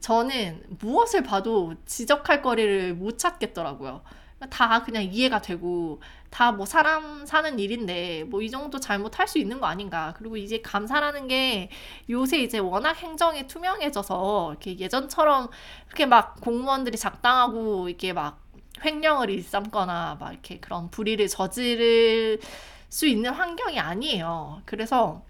저는 0.00 0.64
무엇을 0.80 1.22
봐도 1.24 1.74
지적할 1.86 2.42
거리를 2.42 2.94
못 2.94 3.18
찾겠더라고요. 3.18 4.02
다 4.50 4.82
그냥 4.84 5.02
이해가 5.04 5.40
되고 5.42 6.00
다 6.30 6.52
뭐 6.52 6.66
사람 6.66 7.26
사는 7.26 7.58
일인데 7.58 8.24
뭐 8.24 8.40
이 8.42 8.50
정도 8.50 8.78
잘못할 8.80 9.26
수 9.28 9.38
있는 9.38 9.60
거 9.60 9.66
아닌가. 9.66 10.14
그리고 10.16 10.36
이제 10.36 10.60
감사라는 10.62 11.28
게 11.28 11.70
요새 12.10 12.38
이제 12.40 12.58
워낙 12.58 12.96
행정이 12.96 13.46
투명해져서 13.48 14.50
이렇게 14.52 14.78
예전처럼 14.78 15.48
이렇게 15.88 16.06
막 16.06 16.40
공무원들이 16.40 16.96
작당하고 16.98 17.88
이렇게 17.88 18.12
막 18.12 18.40
횡령을 18.84 19.30
일삼거나 19.30 20.16
막 20.20 20.32
이렇게 20.32 20.60
그런 20.60 20.90
불의를 20.90 21.28
저지를 21.28 22.40
수 22.88 23.06
있는 23.06 23.32
환경이 23.32 23.78
아니에요. 23.78 24.62
그래서 24.64 25.22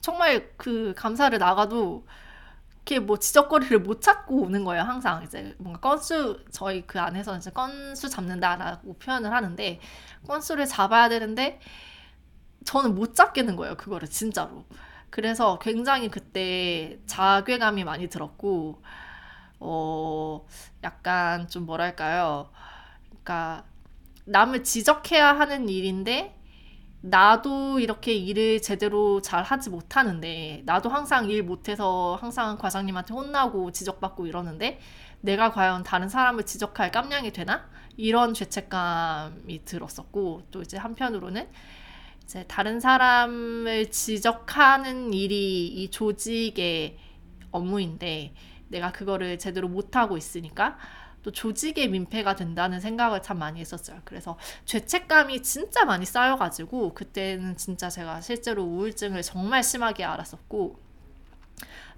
정말 0.00 0.50
그 0.56 0.94
감사를 0.96 1.36
나가도 1.38 2.06
이렇게 2.76 2.98
뭐 2.98 3.16
지적거리를 3.16 3.78
못 3.80 4.00
찾고 4.00 4.42
오는 4.42 4.64
거예요. 4.64 4.82
항상 4.82 5.22
이제 5.22 5.54
뭔가 5.58 5.80
건수 5.80 6.44
저희 6.50 6.82
그 6.86 7.00
안에서 7.00 7.36
이제 7.36 7.50
건수 7.50 8.08
잡는다라고 8.08 8.94
표현을 8.98 9.32
하는데 9.32 9.80
건수를 10.26 10.66
잡아야 10.66 11.08
되는데 11.08 11.60
저는 12.64 12.94
못 12.94 13.14
잡겠는 13.14 13.56
거예요. 13.56 13.76
그거를 13.76 14.08
진짜로. 14.08 14.64
그래서 15.10 15.58
굉장히 15.60 16.08
그때 16.08 16.98
자괴감이 17.06 17.84
많이 17.84 18.08
들었고 18.08 18.82
어, 19.62 20.44
약간 20.84 21.48
좀 21.48 21.66
뭐랄까요. 21.66 22.50
그러니까 23.08 23.64
남을 24.24 24.64
지적해야 24.64 25.38
하는 25.38 25.68
일인데 25.68 26.38
나도 27.04 27.80
이렇게 27.80 28.14
일을 28.14 28.62
제대로 28.62 29.20
잘 29.20 29.42
하지 29.42 29.70
못하는데 29.70 30.62
나도 30.64 30.88
항상 30.88 31.28
일 31.28 31.42
못해서 31.42 32.16
항상 32.20 32.56
과장님한테 32.58 33.12
혼나고 33.12 33.72
지적받고 33.72 34.26
이러는데 34.26 34.78
내가 35.20 35.50
과연 35.50 35.82
다른 35.82 36.08
사람을 36.08 36.44
지적할 36.44 36.92
깜냥이 36.92 37.32
되나? 37.32 37.68
이런 37.96 38.34
죄책감이 38.34 39.64
들었었고 39.64 40.42
또 40.50 40.62
이제 40.62 40.76
한편으로는 40.78 41.48
이제 42.24 42.44
다른 42.48 42.80
사람을 42.80 43.90
지적하는 43.90 45.12
일이 45.12 45.66
이 45.66 45.90
조직의 45.90 46.98
업무인데 47.50 48.32
내가 48.72 48.90
그거를 48.90 49.38
제대로 49.38 49.68
못하고 49.68 50.16
있으니까 50.16 50.76
또 51.22 51.30
조직의 51.30 51.88
민폐가 51.88 52.34
된다는 52.34 52.80
생각을 52.80 53.22
참 53.22 53.38
많이 53.38 53.60
했었어요. 53.60 54.00
그래서 54.04 54.36
죄책감이 54.64 55.42
진짜 55.42 55.84
많이 55.84 56.04
쌓여가지고 56.04 56.94
그때는 56.94 57.56
진짜 57.56 57.88
제가 57.88 58.20
실제로 58.20 58.64
우울증을 58.64 59.22
정말 59.22 59.62
심하게 59.62 60.04
알았었고 60.04 60.80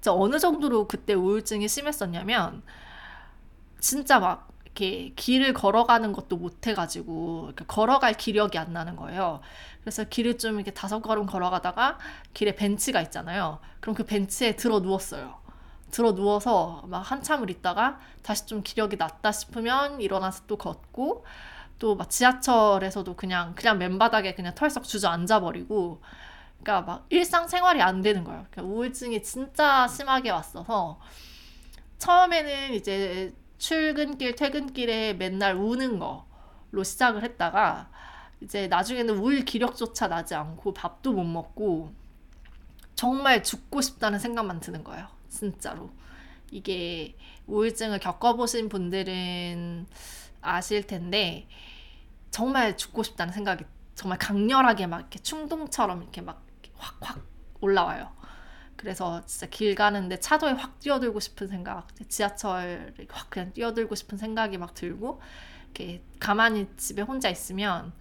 어느 0.06 0.38
정도로 0.38 0.86
그때 0.86 1.14
우울증이 1.14 1.66
심했었냐면 1.66 2.62
진짜 3.80 4.20
막 4.20 4.50
이렇게 4.64 5.14
길을 5.14 5.54
걸어가는 5.54 6.12
것도 6.12 6.36
못 6.36 6.66
해가지고 6.66 7.52
걸어갈 7.66 8.12
기력이 8.12 8.58
안 8.58 8.74
나는 8.74 8.96
거예요. 8.96 9.40
그래서 9.80 10.04
길을 10.04 10.36
좀 10.36 10.56
이렇게 10.56 10.72
다섯 10.72 11.00
걸음 11.00 11.24
걸어가다가 11.24 11.98
길에 12.34 12.54
벤치가 12.54 13.00
있잖아요. 13.02 13.60
그럼 13.80 13.94
그 13.94 14.04
벤치에 14.04 14.56
들어 14.56 14.80
누웠어요. 14.80 15.43
들어 15.94 16.12
누워서 16.14 16.82
막 16.88 16.98
한참을 17.00 17.50
있다가 17.50 18.00
다시 18.22 18.46
좀 18.46 18.62
기력이 18.64 18.96
났다 18.96 19.30
싶으면 19.32 20.00
일어나서 20.00 20.42
또 20.48 20.56
걷고 20.56 21.24
또 21.78 21.94
막 21.96 22.10
지하철에서도 22.10 23.14
그냥 23.16 23.54
그냥 23.54 23.78
맨바닥에 23.78 24.34
그냥 24.34 24.54
털썩 24.54 24.84
주저앉아 24.84 25.40
버리고 25.40 26.00
그러니까 26.62 26.80
막 26.92 27.06
일상생활이 27.10 27.80
안 27.82 28.02
되는 28.02 28.24
거예요. 28.24 28.46
그러니까 28.50 28.62
우울증이 28.74 29.22
진짜 29.22 29.86
심하게 29.88 30.30
왔어서 30.30 30.98
처음에는 31.98 32.74
이제 32.74 33.34
출근길 33.58 34.34
퇴근길에 34.36 35.14
맨날 35.14 35.54
우는 35.56 35.98
거로 36.00 36.82
시작을 36.84 37.22
했다가 37.22 37.90
이제 38.40 38.66
나중에는 38.68 39.18
울 39.18 39.44
기력조차 39.44 40.08
나지 40.08 40.34
않고 40.34 40.74
밥도 40.74 41.12
못 41.12 41.24
먹고 41.24 41.92
정말 42.96 43.42
죽고 43.42 43.80
싶다는 43.80 44.18
생각만 44.18 44.60
드는 44.60 44.84
거예요. 44.84 45.13
진짜로. 45.34 45.90
이게 46.50 47.16
우울증을 47.46 47.98
겪어보신 47.98 48.68
분들은 48.68 49.86
아실 50.40 50.86
텐데, 50.86 51.48
정말 52.30 52.76
죽고 52.76 53.02
싶다는 53.02 53.32
생각이 53.32 53.64
정말 53.94 54.18
강렬하게 54.18 54.86
막 54.86 55.00
이렇게 55.00 55.18
충동처럼 55.18 56.02
이렇게 56.02 56.20
막 56.20 56.44
확확 56.76 57.20
올라와요. 57.60 58.12
그래서 58.76 59.24
진짜 59.24 59.46
길 59.46 59.74
가는데 59.74 60.18
차도에 60.18 60.52
확 60.52 60.78
뛰어들고 60.80 61.20
싶은 61.20 61.48
생각, 61.48 61.88
지하철에 62.08 62.92
확 63.08 63.30
그냥 63.30 63.52
뛰어들고 63.52 63.94
싶은 63.94 64.18
생각이 64.18 64.58
막 64.58 64.74
들고, 64.74 65.20
이렇게 65.64 66.02
가만히 66.20 66.68
집에 66.76 67.02
혼자 67.02 67.28
있으면, 67.28 67.92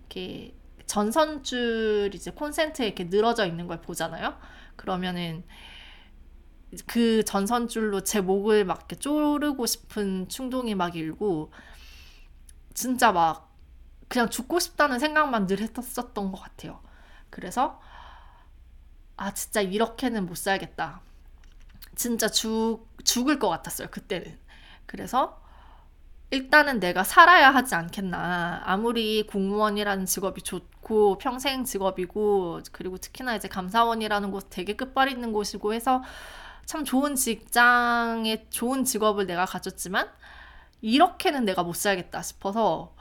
이렇게 0.00 0.54
전선줄 0.86 2.12
이제 2.14 2.30
콘센트에 2.30 2.86
이렇게 2.86 3.04
늘어져 3.04 3.46
있는 3.46 3.66
걸 3.66 3.80
보잖아요. 3.80 4.38
그러면은 4.76 5.42
그 6.86 7.24
전선줄로 7.24 8.02
제 8.02 8.20
목을 8.20 8.64
막 8.64 8.78
이렇게 8.78 8.96
쪼르고 8.96 9.66
싶은 9.66 10.28
충동이 10.28 10.74
막 10.74 10.96
일고 10.96 11.52
진짜 12.74 13.12
막 13.12 13.54
그냥 14.08 14.30
죽고 14.30 14.60
싶다는 14.60 14.98
생각만 14.98 15.46
늘 15.46 15.60
했었던 15.60 16.32
것 16.32 16.40
같아요. 16.40 16.80
그래서 17.30 17.80
아 19.16 19.32
진짜 19.32 19.60
이렇게는 19.60 20.26
못 20.26 20.36
살겠다. 20.36 21.00
진짜 21.94 22.28
죽 22.28 22.86
죽을 23.04 23.38
것 23.38 23.48
같았어요 23.48 23.88
그때는. 23.90 24.38
그래서 24.86 25.42
일단은 26.30 26.80
내가 26.80 27.04
살아야 27.04 27.50
하지 27.50 27.74
않겠나. 27.74 28.62
아무리 28.64 29.26
공무원이라는 29.26 30.06
직업이 30.06 30.42
좋고 30.42 31.18
평생 31.18 31.64
직업이고 31.64 32.60
그리고 32.72 32.98
특히나 32.98 33.36
이제 33.36 33.48
감사원이라는 33.48 34.30
곳 34.32 34.48
되게 34.50 34.74
끝발 34.74 35.08
있는 35.08 35.32
곳이고 35.32 35.72
해서 35.72 36.02
참 36.66 36.84
좋은 36.84 37.14
직장에 37.14 38.48
좋은 38.50 38.84
직업을 38.84 39.26
내가 39.26 39.46
가졌지만 39.46 40.10
이렇게는 40.82 41.44
내가 41.44 41.62
못 41.62 41.76
살겠다 41.76 42.22
싶어서 42.22 42.94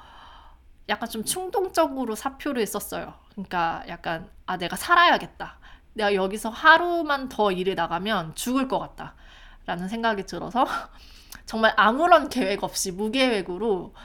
약간 0.88 1.10
좀 1.10 1.26
충동적으로 1.26 2.14
사표를 2.16 2.66
썼어요. 2.68 3.16
그러니까 3.32 3.84
약간 3.88 4.30
아 4.46 4.58
내가 4.58 4.76
살아야겠다. 4.76 5.58
내가 5.94 6.14
여기서 6.14 6.50
하루만 6.50 7.28
더 7.28 7.52
일을 7.52 7.74
나가면 7.74 8.36
죽을 8.36 8.68
것 8.68 8.78
같다. 8.78 9.16
라는 9.66 9.88
생각이 9.90 10.28
들어서 10.28 10.68
정말 11.48 11.74
아무런 11.76 12.30
계획 12.30 12.64
없이 12.64 12.92
무계획으로 12.92 13.96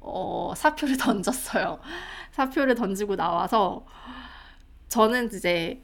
어, 0.00 0.52
사표를 0.56 0.96
던졌어요. 0.98 1.80
사표를 2.30 2.76
던지고 2.76 3.16
나와서 3.16 3.84
저는 4.88 5.32
이제 5.34 5.82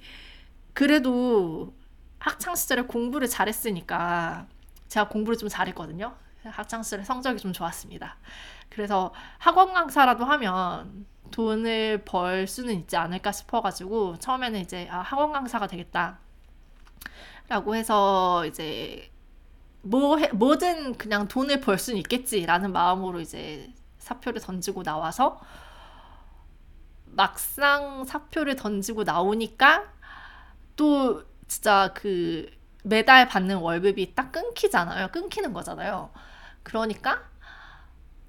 그래도 0.74 1.74
학창 2.20 2.54
시절에 2.54 2.82
공부를 2.82 3.28
잘했으니까 3.28 4.46
제가 4.88 5.08
공부를 5.08 5.36
좀 5.36 5.48
잘했거든요. 5.48 6.14
학창 6.44 6.82
시절에 6.82 7.02
성적이 7.02 7.38
좀 7.38 7.52
좋았습니다. 7.52 8.16
그래서 8.68 9.12
학원 9.38 9.72
강사라도 9.72 10.24
하면 10.24 11.06
돈을 11.30 12.04
벌 12.04 12.46
수는 12.46 12.74
있지 12.74 12.96
않을까 12.96 13.32
싶어가지고 13.32 14.18
처음에는 14.18 14.60
이제 14.60 14.88
아, 14.90 15.00
학원 15.00 15.32
강사가 15.32 15.66
되겠다. 15.66 16.18
라고 17.48 17.74
해서 17.74 18.46
이제 18.46 19.10
뭐 19.82 20.18
해, 20.18 20.28
뭐든 20.28 20.98
그냥 20.98 21.26
돈을 21.26 21.60
벌 21.60 21.78
수는 21.78 21.98
있겠지라는 22.00 22.72
마음으로 22.72 23.20
이제 23.20 23.72
사표를 23.98 24.40
던지고 24.40 24.82
나와서 24.82 25.40
막상 27.06 28.04
사표를 28.04 28.56
던지고 28.56 29.04
나오니까 29.04 29.92
또 30.76 31.24
진짜 31.50 31.90
그 31.94 32.48
매달 32.84 33.26
받는 33.26 33.56
월급이 33.56 34.14
딱 34.14 34.30
끊기잖아요. 34.30 35.08
끊기는 35.08 35.52
거잖아요. 35.52 36.10
그러니까 36.62 37.24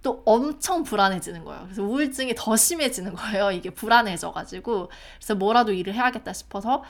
또 0.02 0.24
엄청 0.26 0.84
불안해지는 0.84 1.46
거예요. 1.46 1.62
그래서 1.66 1.84
우울증이 1.84 2.34
더 2.36 2.56
심해지는 2.56 3.14
거예요. 3.14 3.52
이게 3.52 3.70
불안해져가지고. 3.70 4.90
그래서 5.18 5.36
뭐라도 5.36 5.72
일을 5.72 5.94
해야겠다 5.94 6.34
싶어서 6.34 6.84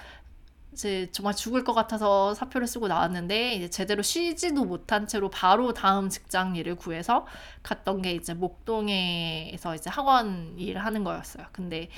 이제 0.72 1.10
정말 1.12 1.36
죽을 1.36 1.66
것 1.66 1.74
같아서 1.74 2.34
사표를 2.34 2.66
쓰고 2.66 2.88
나왔는데 2.88 3.56
이제 3.56 3.70
제대로 3.70 4.02
쉬지도 4.02 4.64
못한 4.64 5.08
채로 5.08 5.30
바로 5.30 5.74
다음 5.74 6.08
직장 6.08 6.56
일을 6.56 6.76
구해서 6.76 7.28
갔던 7.62 8.04
게 8.04 8.14
이제 8.14 8.34
목동에서 8.34 9.76
이제 9.76 9.90
학원 9.90 10.58
일을 10.58 10.86
하는 10.86 11.04
거였어요. 11.04 11.48
근데 11.52 11.90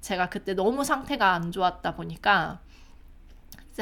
제가 0.00 0.30
그때 0.30 0.54
너무 0.54 0.84
상태가 0.84 1.34
안 1.34 1.52
좋았다 1.52 1.96
보니까 1.96 2.60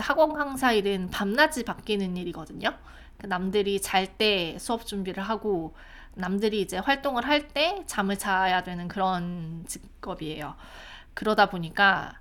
학원 0.01 0.33
강사 0.33 0.73
일은 0.73 1.11
밤낮이 1.11 1.65
바뀌는 1.65 2.17
일이거든요. 2.17 2.71
그 3.19 3.27
남들이 3.27 3.81
잘 3.81 4.07
때 4.19 4.57
수업 4.59 4.87
준비를 4.87 5.23
하고 5.23 5.75
남들이 6.15 6.61
이제 6.61 6.79
활동을 6.79 7.27
할 7.27 7.49
때 7.49 7.83
잠을 7.87 8.19
자야 8.19 8.63
되는 8.63 8.89
그런 8.89 9.65
직업이에요. 9.67 10.55
그러다 11.15 11.47
보니까 11.51 12.15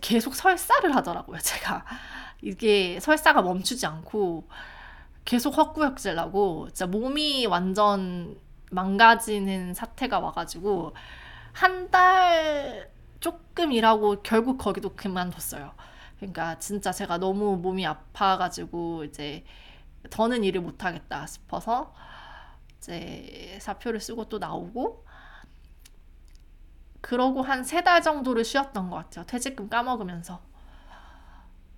계속 0.00 0.34
설사를 0.34 0.94
하더라고요, 0.94 1.38
제가. 1.38 1.84
이게 2.42 2.98
설사가 3.00 3.42
멈추지 3.42 3.86
않고 3.86 4.48
계속 5.24 5.56
헛구역질 5.56 6.14
나고 6.14 6.68
진짜 6.68 6.86
몸이 6.86 7.46
완전 7.46 8.38
망가지는 8.70 9.74
사태가 9.74 10.20
와가지고 10.20 10.94
한 11.52 11.90
달 11.90 12.88
조금 13.20 13.72
일하고 13.72 14.22
결국 14.22 14.56
거기도 14.58 14.94
그만뒀어요. 14.94 15.72
그러니까 16.20 16.58
진짜 16.60 16.92
제가 16.92 17.18
너무 17.18 17.56
몸이 17.58 17.86
아파가지고 17.86 19.04
이제 19.04 19.44
더는 20.10 20.44
일을 20.44 20.62
못하겠다 20.62 21.26
싶어서 21.26 21.94
이제 22.78 23.58
사표를 23.60 24.00
쓰고 24.00 24.28
또 24.28 24.38
나오고 24.38 25.06
그러고 27.02 27.42
한 27.42 27.62
세 27.64 27.82
달 27.82 28.00
정도를 28.02 28.42
쉬었던 28.44 28.88
것 28.90 28.96
같아요. 28.96 29.26
퇴직금 29.26 29.68
까먹으면서. 29.68 30.40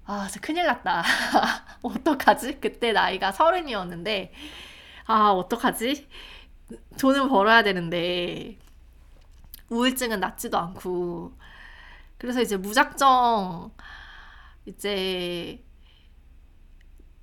아, 0.04 0.26
진짜 0.28 0.40
큰일 0.46 0.66
났다. 0.66 1.02
어떡하지? 1.82 2.60
그때 2.60 2.92
나이가 2.92 3.30
서른이었는데, 3.32 4.32
아, 5.06 5.30
어떡하지? 5.32 6.08
돈을 7.00 7.28
벌어야 7.28 7.62
되는데, 7.62 8.58
우울증은 9.70 10.20
낫지도 10.20 10.58
않고, 10.58 11.32
그래서 12.18 12.42
이제 12.42 12.56
무작정, 12.56 13.72
이제, 14.66 15.64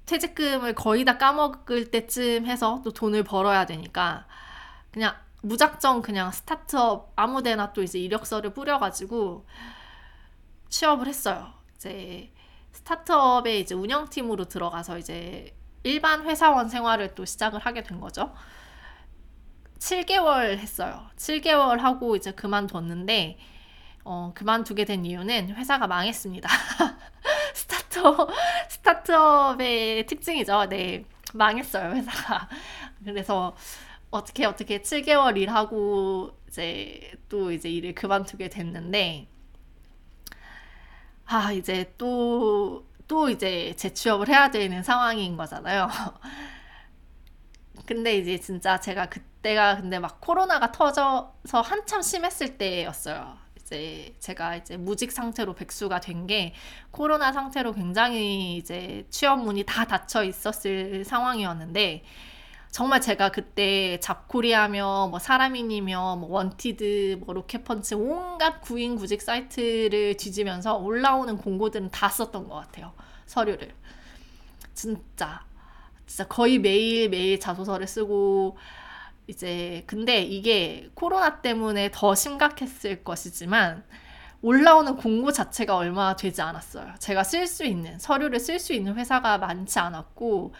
퇴직금을 0.05 0.73
거의 0.75 1.05
다 1.05 1.17
까먹을 1.17 1.91
때쯤 1.91 2.45
해서 2.45 2.81
또 2.83 2.91
돈을 2.91 3.23
벌어야 3.23 3.65
되니까, 3.65 4.27
그냥 4.91 5.15
무작정 5.41 6.01
그냥 6.01 6.31
스타트업 6.31 7.13
아무데나 7.15 7.71
또 7.73 7.81
이제 7.81 7.99
이력서를 7.99 8.53
뿌려가지고 8.53 9.45
취업을 10.69 11.07
했어요. 11.07 11.53
이제 11.75 12.33
스타트업의 12.73 13.61
이제 13.61 13.75
운영팀으로 13.75 14.45
들어가서 14.45 14.97
이제 14.97 15.55
일반 15.83 16.25
회사원 16.25 16.69
생활을 16.69 17.15
또 17.15 17.25
시작을 17.25 17.59
하게 17.59 17.83
된 17.83 17.99
거죠. 17.99 18.33
7개월 19.79 20.57
했어요. 20.57 21.09
7개월 21.15 21.77
하고 21.79 22.15
이제 22.15 22.31
그만뒀는데, 22.31 23.37
어, 24.03 24.33
그만두게 24.35 24.83
된 24.85 25.05
이유는 25.05 25.55
회사가 25.55 25.87
망했습니다. 25.87 26.49
스타트업, 27.99 28.29
스타트업의 28.69 30.05
특징이죠. 30.07 30.67
네. 30.69 31.05
망했어요, 31.33 31.93
회사가. 31.93 32.49
그래서, 33.03 33.55
어떻게 34.11 34.45
어떻게 34.45 34.81
7개월 34.81 35.37
일하고 35.37 36.31
이제 36.47 37.11
또 37.29 37.51
이제 37.51 37.69
일을 37.69 37.93
그만두게 37.93 38.49
됐는데 38.49 39.27
아 41.27 41.51
이제 41.51 41.93
또 41.97 42.89
또 43.09 43.27
이제 43.27 43.73
재취업을 43.75 44.29
해야 44.29 44.51
되는 44.51 44.83
상황인 44.83 45.35
거잖아요. 45.35 45.89
근데 47.87 48.15
이제 48.17 48.37
진짜 48.37 48.79
제가 48.79 49.07
그때가 49.07 49.77
근데 49.77 49.97
막 49.97 50.21
코로나가 50.21 50.71
터져서 50.71 51.61
한참 51.65 52.03
심했을 52.03 52.59
때였어요. 52.59 53.35
이제 53.69 54.15
제가 54.19 54.55
이제 54.55 54.77
무직 54.77 55.11
상태로 55.11 55.53
백수가 55.53 55.99
된 56.01 56.19
게 56.27 56.53
코로나 56.91 57.31
사태로 57.31 57.71
굉장히 57.73 58.57
이제 58.57 59.05
취업 59.09 59.41
문이 59.41 59.63
다 59.63 59.85
닫혀 59.85 60.23
있었을 60.23 61.05
상황이었는데 61.05 62.03
정말 62.71 62.99
제가 62.99 63.29
그때 63.29 63.99
잡코리아며 63.99 65.07
뭐 65.09 65.17
사람인이며 65.17 66.17
뭐 66.17 66.29
원티드 66.29 67.19
뭐 67.21 67.33
로켓펀치 67.33 67.95
온갖 67.95 68.59
구인 68.61 68.95
구직 68.97 69.21
사이트를 69.21 70.17
뒤지면서 70.17 70.75
올라오는 70.77 71.37
공고들은 71.37 71.89
다 71.91 72.09
썼던 72.09 72.47
것 72.49 72.55
같아요 72.55 72.93
서류를. 73.25 73.73
진짜. 74.73 75.45
진짜 76.05 76.27
거의 76.27 76.57
매일 76.59 77.09
매일 77.09 77.39
자소서를 77.39 77.87
쓰고 77.87 78.57
이제 79.29 79.83
근데 79.85 80.21
이게 80.23 80.89
코로나 80.95 81.39
때문에 81.41 81.91
더 81.93 82.15
심각했을 82.15 83.03
것이지만 83.03 83.83
올라오는 84.41 84.95
공고 84.95 85.31
자체가 85.31 85.77
얼마 85.77 86.15
되지 86.15 86.41
않았어요. 86.41 86.95
제가 86.97 87.23
쓸 87.23 87.45
수 87.45 87.63
있는 87.63 87.99
서류를 87.99 88.39
쓸 88.39 88.57
수 88.57 88.73
있는 88.73 88.95
회사가 88.95 89.37
많지 89.37 89.77
않았고 89.77 90.55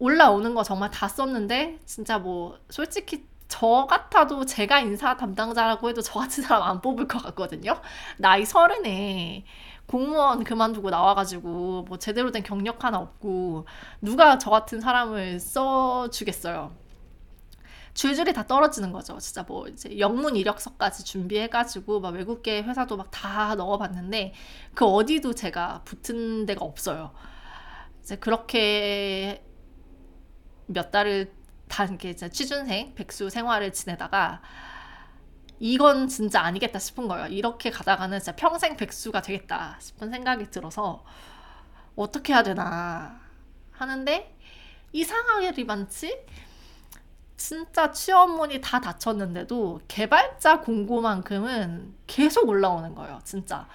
올라오는 0.00 0.52
거 0.52 0.64
정말 0.64 0.90
다 0.90 1.06
썼는데 1.06 1.78
진짜 1.84 2.18
뭐 2.18 2.58
솔직히 2.70 3.24
저 3.46 3.86
같아도 3.88 4.46
제가 4.46 4.80
인사 4.80 5.16
담당자라고 5.16 5.88
해도 5.88 6.00
저 6.02 6.18
같은 6.18 6.42
사람 6.42 6.64
안 6.64 6.80
뽑을 6.80 7.06
것 7.06 7.22
같거든요. 7.22 7.80
나이 8.16 8.44
서른에 8.44 9.44
공무원 9.86 10.42
그만두고 10.42 10.90
나와가지고 10.90 11.84
뭐 11.86 11.98
제대로 11.98 12.32
된 12.32 12.42
경력 12.42 12.82
하나 12.82 12.98
없고 12.98 13.66
누가 14.00 14.38
저 14.38 14.50
같은 14.50 14.80
사람을 14.80 15.38
써주겠어요. 15.38 16.81
줄줄이 17.94 18.32
다 18.32 18.46
떨어지는 18.46 18.92
거죠. 18.92 19.18
진짜 19.18 19.42
뭐 19.42 19.68
이제 19.68 19.98
영문 19.98 20.36
이력서까지 20.36 21.04
준비해가지고 21.04 22.00
막 22.00 22.10
외국계 22.14 22.62
회사도 22.62 22.96
막 22.96 23.10
다 23.12 23.54
넣어봤는데 23.54 24.32
그 24.74 24.86
어디도 24.86 25.34
제가 25.34 25.82
붙은 25.84 26.46
데가 26.46 26.64
없어요. 26.64 27.12
이제 28.02 28.16
그렇게 28.16 29.44
몇 30.66 30.90
달을 30.90 31.32
다 31.68 31.84
이렇게 31.84 32.14
취준생, 32.14 32.94
백수 32.94 33.30
생활을 33.30 33.72
지내다가 33.72 34.42
이건 35.60 36.08
진짜 36.08 36.40
아니겠다 36.42 36.78
싶은 36.78 37.06
거예요. 37.08 37.26
이렇게 37.28 37.70
가다가는 37.70 38.18
진짜 38.18 38.34
평생 38.34 38.76
백수가 38.76 39.22
되겠다 39.22 39.76
싶은 39.80 40.10
생각이 40.10 40.50
들어서 40.50 41.04
어떻게 41.94 42.32
해야 42.32 42.42
되나 42.42 43.20
하는데 43.72 44.36
이상하게 44.92 45.64
많지? 45.64 46.26
진짜 47.36 47.90
취업문이 47.90 48.60
다 48.60 48.80
닫혔는데도 48.80 49.80
개발자 49.88 50.60
공고만큼은 50.60 51.94
계속 52.06 52.48
올라오는 52.48 52.94
거예요. 52.94 53.20
진짜. 53.24 53.66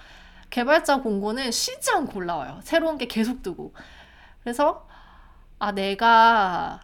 개발자 0.50 1.02
공고는 1.02 1.50
쉬지 1.50 1.90
않고 1.90 2.18
올라와요. 2.18 2.60
새로운 2.62 2.96
게 2.96 3.06
계속 3.06 3.42
뜨고. 3.42 3.74
그래서 4.42 4.88
아, 5.58 5.72
내가 5.72 6.80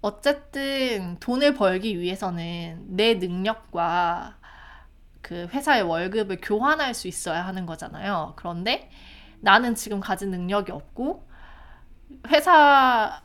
어쨌든 0.00 1.18
돈을 1.20 1.54
벌기 1.54 1.98
위해서는 2.00 2.84
내 2.88 3.14
능력과 3.14 4.36
그 5.20 5.48
회사의 5.52 5.82
월급을 5.82 6.38
교환할 6.40 6.94
수 6.94 7.08
있어야 7.08 7.44
하는 7.44 7.66
거잖아요. 7.66 8.34
그런데 8.36 8.90
나는 9.40 9.74
지금 9.74 10.00
가진 10.00 10.30
능력이 10.30 10.72
없고 10.72 11.28
회사는 12.28 13.20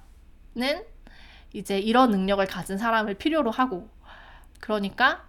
이제 1.53 1.79
이런 1.79 2.11
능력을 2.11 2.45
가진 2.47 2.77
사람을 2.77 3.15
필요로 3.15 3.51
하고 3.51 3.89
그러니까 4.59 5.23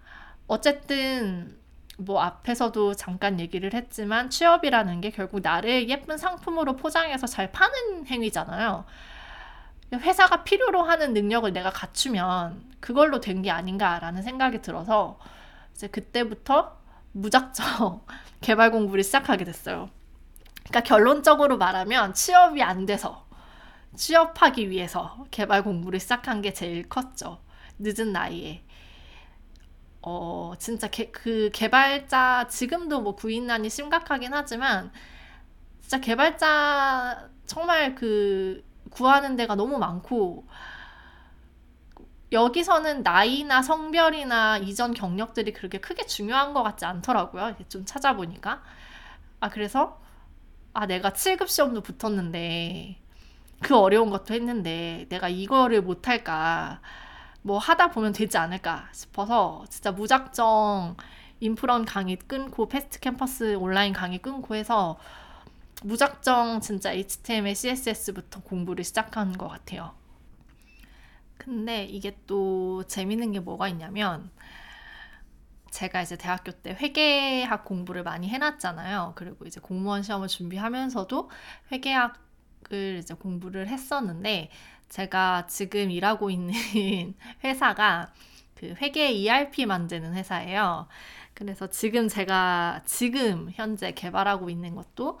어쨌든 0.47 1.57
뭐 1.97 2.21
앞에서도 2.21 2.95
잠깐 2.95 3.39
얘기를 3.39 3.73
했지만 3.73 4.29
취업이라는 4.29 5.01
게 5.01 5.11
결국 5.11 5.41
나를 5.41 5.89
예쁜 5.89 6.17
상품으로 6.17 6.75
포장해서 6.75 7.27
잘 7.27 7.51
파는 7.51 8.07
행위잖아요. 8.07 8.85
회사가 9.93 10.43
필요로 10.43 10.83
하는 10.83 11.13
능력을 11.13 11.51
내가 11.53 11.69
갖추면 11.69 12.63
그걸로 12.79 13.19
된 13.19 13.43
게 13.43 13.51
아닌가라는 13.51 14.23
생각이 14.23 14.61
들어서 14.61 15.19
이제 15.75 15.87
그때부터 15.87 16.77
무작정 17.11 18.01
개발 18.41 18.71
공부를 18.71 19.03
시작하게 19.03 19.43
됐어요. 19.45 19.89
그러니까 20.63 20.81
결론적으로 20.81 21.57
말하면 21.57 22.13
취업이 22.13 22.63
안 22.63 22.85
돼서 22.85 23.22
취업하기 23.95 24.69
위해서 24.69 25.25
개발 25.31 25.63
공부를 25.63 25.99
시작한 25.99 26.41
게 26.41 26.53
제일 26.53 26.87
컸죠. 26.89 27.39
늦은 27.79 28.11
나이에. 28.13 28.63
어, 30.01 30.53
진짜 30.59 30.87
개, 30.89 31.11
그 31.11 31.49
개발자, 31.53 32.47
지금도 32.49 33.01
뭐 33.01 33.15
구인난이 33.15 33.69
심각하긴 33.69 34.33
하지만, 34.33 34.91
진짜 35.81 35.99
개발자 36.01 37.29
정말 37.45 37.95
그 37.95 38.63
구하는 38.91 39.35
데가 39.37 39.55
너무 39.55 39.77
많고, 39.79 40.45
여기서는 42.31 43.03
나이나 43.03 43.61
성별이나 43.61 44.57
이전 44.57 44.93
경력들이 44.93 45.53
그렇게 45.53 45.79
크게 45.79 46.05
중요한 46.07 46.53
것 46.53 46.63
같지 46.63 46.85
않더라고요. 46.85 47.55
좀 47.69 47.85
찾아보니까. 47.85 48.63
아, 49.41 49.49
그래서, 49.49 50.01
아, 50.73 50.87
내가 50.87 51.13
7급 51.13 51.49
시험도 51.49 51.81
붙었는데, 51.81 53.02
그 53.63 53.75
어려운 53.77 54.09
것도 54.11 54.33
했는데, 54.33 55.07
내가 55.09 55.29
이거를 55.29 55.81
못할까. 55.81 56.81
뭐 57.43 57.57
하다 57.57 57.91
보면 57.91 58.13
되지 58.13 58.37
않을까 58.37 58.87
싶어서 58.93 59.65
진짜 59.69 59.91
무작정 59.91 60.95
인프런 61.41 61.83
강의 61.83 62.15
끊고 62.15 62.69
패스트 62.69 62.99
캠퍼스 63.01 63.55
온라인 63.55 63.91
강의 63.91 64.19
끊고 64.19 64.55
해서 64.55 64.97
무작정 65.83 66.61
진짜 66.61 66.93
HTML, 66.93 67.53
CSS부터 67.53 68.41
공부를 68.43 68.85
시작한 68.85 69.37
것 69.37 69.49
같아요. 69.49 69.93
근데 71.37 71.83
이게 71.83 72.17
또 72.25 72.83
재밌는 72.87 73.33
게 73.33 73.41
뭐가 73.41 73.67
있냐면 73.67 74.31
제가 75.71 76.01
이제 76.01 76.15
대학교 76.15 76.53
때 76.53 76.77
회계학 76.79 77.65
공부를 77.65 78.03
많이 78.03 78.29
해놨잖아요. 78.29 79.13
그리고 79.15 79.43
이제 79.45 79.59
공무원 79.59 80.03
시험을 80.03 80.29
준비하면서도 80.29 81.29
회계학 81.73 82.22
을 82.71 82.99
이제 82.99 83.13
공부를 83.13 83.67
했었는데 83.67 84.49
제가 84.89 85.47
지금 85.47 85.91
일하고 85.91 86.29
있는 86.29 86.53
회사가 87.43 88.13
그 88.55 88.75
회계 88.81 89.11
ERP 89.11 89.65
만드는 89.65 90.13
회사예요. 90.13 90.87
그래서 91.33 91.67
지금 91.67 92.07
제가 92.07 92.81
지금 92.85 93.49
현재 93.53 93.91
개발하고 93.93 94.49
있는 94.49 94.75
것도 94.75 95.19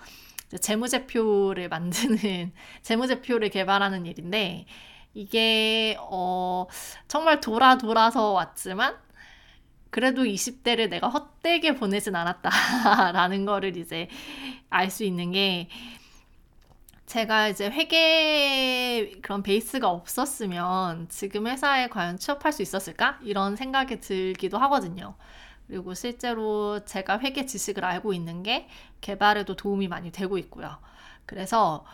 재무제표를 0.61 1.69
만드는 1.69 2.53
재무제표를 2.83 3.49
개발하는 3.49 4.05
일인데 4.05 4.65
이게 5.13 5.97
어 5.99 6.67
정말 7.07 7.39
돌아 7.41 7.77
돌아서 7.77 8.31
왔지만 8.31 8.97
그래도 9.89 10.23
20대를 10.23 10.89
내가 10.89 11.07
헛되게 11.09 11.75
보내진 11.75 12.15
않았다라는 12.15 13.45
거를 13.45 13.77
이제 13.77 14.07
알 14.69 14.89
수 14.89 15.03
있는 15.03 15.31
게 15.31 15.69
제가 17.13 17.47
이제 17.49 17.69
회계 17.69 19.11
그런 19.21 19.43
베이스가 19.43 19.87
없었으면 19.87 21.09
지금 21.09 21.45
회사에 21.45 21.87
과연 21.87 22.17
취업할 22.17 22.51
수 22.51 22.63
있었을까? 22.63 23.19
이런 23.21 23.55
생각이 23.55 23.99
들기도 23.99 24.57
하거든요. 24.57 25.13
그리고 25.67 25.93
실제로 25.93 26.83
제가 26.85 27.19
회계 27.19 27.45
지식을 27.45 27.85
알고 27.85 28.13
있는 28.13 28.41
게 28.41 28.67
개발에도 29.01 29.55
도움이 29.55 29.89
많이 29.89 30.11
되고 30.11 30.39
있고요. 30.39 30.79
그래서 31.27 31.85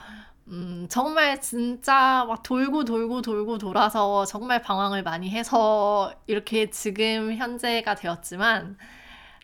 음, 0.48 0.88
정말 0.90 1.42
진짜 1.42 2.24
막 2.26 2.42
돌고 2.42 2.86
돌고 2.86 3.22
돌고 3.22 3.58
돌아서 3.58 4.24
정말 4.24 4.62
방황을 4.62 5.04
많이 5.04 5.30
해서 5.32 6.14
이렇게 6.28 6.70
지금 6.70 7.36
현재가 7.36 7.96
되었지만 7.96 8.78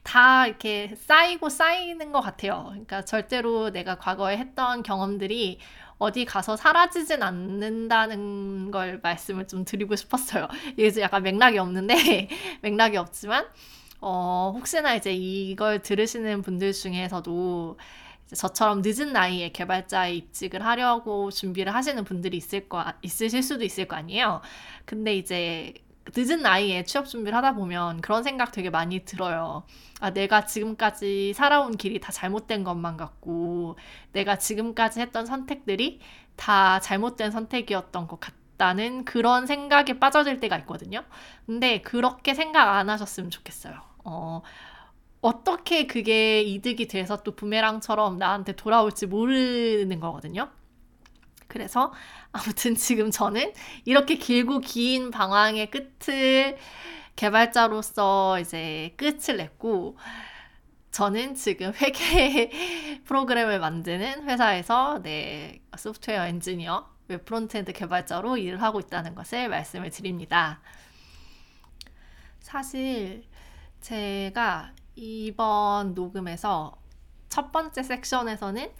다 0.05 0.45
이렇게 0.45 0.95
쌓이고 0.95 1.49
쌓이는 1.49 2.11
것 2.11 2.21
같아요. 2.21 2.65
그러니까 2.69 3.03
절대로 3.03 3.71
내가 3.71 3.97
과거에 3.97 4.37
했던 4.37 4.83
경험들이 4.83 5.59
어디 5.97 6.25
가서 6.25 6.55
사라지진 6.55 7.23
않는다는 7.23 8.69
걸 8.69 8.99
말씀을 9.01 9.47
좀 9.47 9.65
드리고 9.65 9.95
싶었어요. 9.95 10.47
이게 10.77 11.01
약간 11.01 11.23
맥락이 11.23 11.57
없는데, 11.57 12.29
맥락이 12.61 12.97
없지만, 12.97 13.47
어, 13.99 14.53
혹시나 14.55 14.93
이제 14.93 15.11
이걸 15.11 15.81
들으시는 15.81 16.43
분들 16.43 16.73
중에서도 16.73 17.79
저처럼 18.35 18.81
늦은 18.83 19.11
나이에 19.11 19.49
개발자에 19.49 20.13
입직을 20.15 20.63
하려고 20.63 21.31
준비를 21.31 21.73
하시는 21.73 22.03
분들이 22.03 22.37
있을 22.37 22.69
거, 22.69 22.83
있으실 23.01 23.41
수도 23.41 23.63
있을 23.63 23.87
거 23.87 23.95
아니에요. 23.95 24.41
근데 24.85 25.15
이제 25.15 25.73
늦은 26.15 26.41
나이에 26.41 26.83
취업 26.83 27.07
준비를 27.07 27.35
하다 27.37 27.53
보면 27.55 28.01
그런 28.01 28.23
생각 28.23 28.51
되게 28.51 28.69
많이 28.69 29.05
들어요. 29.05 29.63
아, 29.99 30.11
내가 30.11 30.45
지금까지 30.45 31.33
살아온 31.33 31.77
길이 31.77 31.99
다 31.99 32.11
잘못된 32.11 32.63
것만 32.63 32.97
같고, 32.97 33.77
내가 34.11 34.37
지금까지 34.37 34.99
했던 34.99 35.25
선택들이 35.25 35.99
다 36.35 36.79
잘못된 36.79 37.31
선택이었던 37.31 38.07
것 38.07 38.19
같다는 38.19 39.05
그런 39.05 39.47
생각에 39.47 39.99
빠져들 39.99 40.39
때가 40.39 40.57
있거든요. 40.59 41.03
근데 41.45 41.81
그렇게 41.81 42.33
생각 42.33 42.75
안 42.77 42.89
하셨으면 42.89 43.29
좋겠어요. 43.31 43.73
어, 44.03 44.41
어떻게 45.21 45.87
그게 45.87 46.41
이득이 46.41 46.87
돼서 46.87 47.23
또 47.23 47.35
부메랑처럼 47.35 48.17
나한테 48.19 48.55
돌아올지 48.55 49.07
모르는 49.07 49.99
거거든요. 49.99 50.49
그래서 51.55 51.93
아무튼 52.33 52.75
지금 52.75 53.11
저는 53.11 53.53
이렇게 53.85 54.15
길고 54.15 54.59
긴 54.59 55.09
방황의 55.09 55.71
끝을 55.71 56.57
개발자로서 57.15 58.41
이제 58.41 58.93
끝을 58.97 59.37
냈고 59.37 59.97
저는 60.91 61.35
지금 61.35 61.71
회계 61.73 62.51
프로그램을 63.07 63.59
만드는 63.59 64.25
회사에서 64.25 65.01
네, 65.01 65.61
소프트웨어 65.77 66.27
엔지니어, 66.27 66.89
웹 67.07 67.23
frontend 67.23 67.71
개발자로 67.71 68.35
일을 68.35 68.61
하고 68.61 68.81
있다는 68.81 69.15
것을 69.15 69.47
말씀을 69.47 69.91
드립니다. 69.91 70.59
사실 72.41 73.23
제가 73.79 74.73
이번 74.95 75.93
녹음에서 75.93 76.75
첫 77.29 77.53
번째 77.53 77.81
섹션에서는 77.81 78.73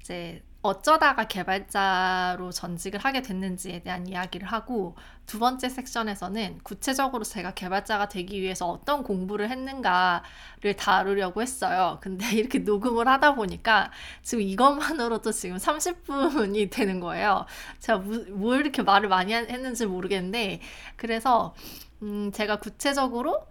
이제 0.00 0.42
어쩌다가 0.66 1.24
개발자로 1.24 2.50
전직을 2.50 3.00
하게 3.00 3.22
됐는지에 3.22 3.80
대한 3.82 4.06
이야기를 4.06 4.46
하고 4.48 4.96
두 5.26 5.38
번째 5.38 5.68
섹션에서는 5.68 6.60
구체적으로 6.62 7.24
제가 7.24 7.54
개발자가 7.54 8.08
되기 8.08 8.40
위해서 8.40 8.66
어떤 8.68 9.02
공부를 9.02 9.50
했는가를 9.50 10.74
다루려고 10.78 11.42
했어요. 11.42 11.98
근데 12.00 12.26
이렇게 12.36 12.60
녹음을 12.60 13.08
하다 13.08 13.34
보니까 13.34 13.90
지금 14.22 14.42
이것만으로도 14.42 15.32
지금 15.32 15.56
30분이 15.56 16.70
되는 16.70 17.00
거예요. 17.00 17.46
제가 17.80 17.98
뭐 18.30 18.56
이렇게 18.56 18.82
말을 18.82 19.08
많이 19.08 19.32
했는지 19.34 19.86
모르겠는데 19.86 20.60
그래서 20.96 21.54
음 22.02 22.30
제가 22.32 22.56
구체적으로 22.56 23.46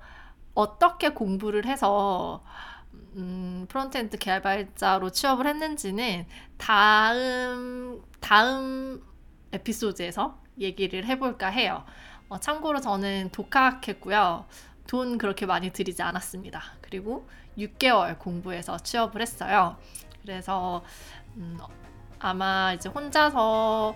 어떻게 0.53 1.09
공부를 1.09 1.65
해서 1.65 2.43
음, 3.15 3.65
frontend 3.69 4.17
개발자로 4.17 5.09
취업을 5.09 5.47
했는지는 5.47 6.25
다음 6.57 8.01
다음 8.19 9.01
에피소드에서 9.51 10.37
얘기를 10.59 11.05
해볼까 11.05 11.47
해요. 11.47 11.85
어, 12.27 12.39
참고로 12.39 12.81
저는 12.81 13.29
독학했고요. 13.31 14.45
돈 14.87 15.17
그렇게 15.17 15.45
많이 15.45 15.71
들이지 15.71 16.01
않았습니다. 16.01 16.61
그리고 16.81 17.27
6개월 17.57 18.19
공부해서 18.19 18.77
취업을 18.77 19.21
했어요. 19.21 19.77
그래서 20.21 20.83
음, 21.37 21.57
아마 22.19 22.73
이제 22.73 22.89
혼자서 22.89 23.95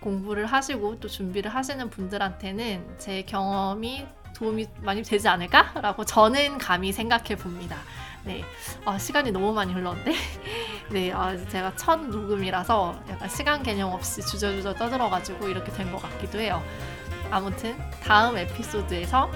공부를 0.00 0.46
하시고 0.46 0.98
또 0.98 1.08
준비를 1.08 1.54
하시는 1.54 1.90
분들한테는 1.90 2.98
제 2.98 3.22
경험이 3.22 4.06
도움이 4.34 4.68
많이 4.80 5.02
되지 5.02 5.28
않을까라고 5.28 6.04
저는 6.04 6.56
감히 6.58 6.92
생각해 6.92 7.36
봅니다. 7.36 7.76
네, 8.24 8.44
아, 8.84 8.98
시간이 8.98 9.32
너무 9.32 9.52
많이 9.52 9.72
흘렀는데, 9.72 10.12
네, 10.90 11.12
아, 11.12 11.36
제가 11.48 11.74
첫 11.76 12.00
녹음이라서 12.00 13.00
약간 13.08 13.28
시간 13.28 13.62
개념 13.62 13.92
없이 13.92 14.20
주저주저 14.22 14.74
떠들어가지고 14.74 15.48
이렇게 15.48 15.72
된 15.72 15.90
것 15.90 16.02
같기도 16.02 16.38
해요. 16.38 16.62
아무튼 17.30 17.76
다음 18.02 18.36
에피소드에서 18.36 19.30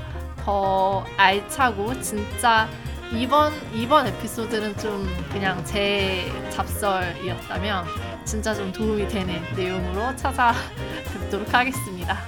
더 0.44 1.04
알차고 1.16 2.00
진짜 2.00 2.68
이번 3.12 3.52
이번 3.72 4.06
에피소드는 4.08 4.76
좀 4.78 5.06
그냥 5.30 5.64
제 5.64 6.30
잡설이었다면 6.50 7.86
진짜 8.24 8.52
좀 8.54 8.72
도움이 8.72 9.08
되는 9.08 9.40
내용으로 9.56 10.14
찾아뵙도록 10.16 11.54
하겠습니다. 11.54 12.18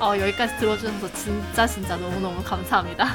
어, 0.00 0.16
여기까지 0.18 0.56
들어주셔서 0.58 1.12
진짜 1.12 1.66
진짜 1.66 1.96
너무너무 1.96 2.42
감사합니다. 2.42 3.06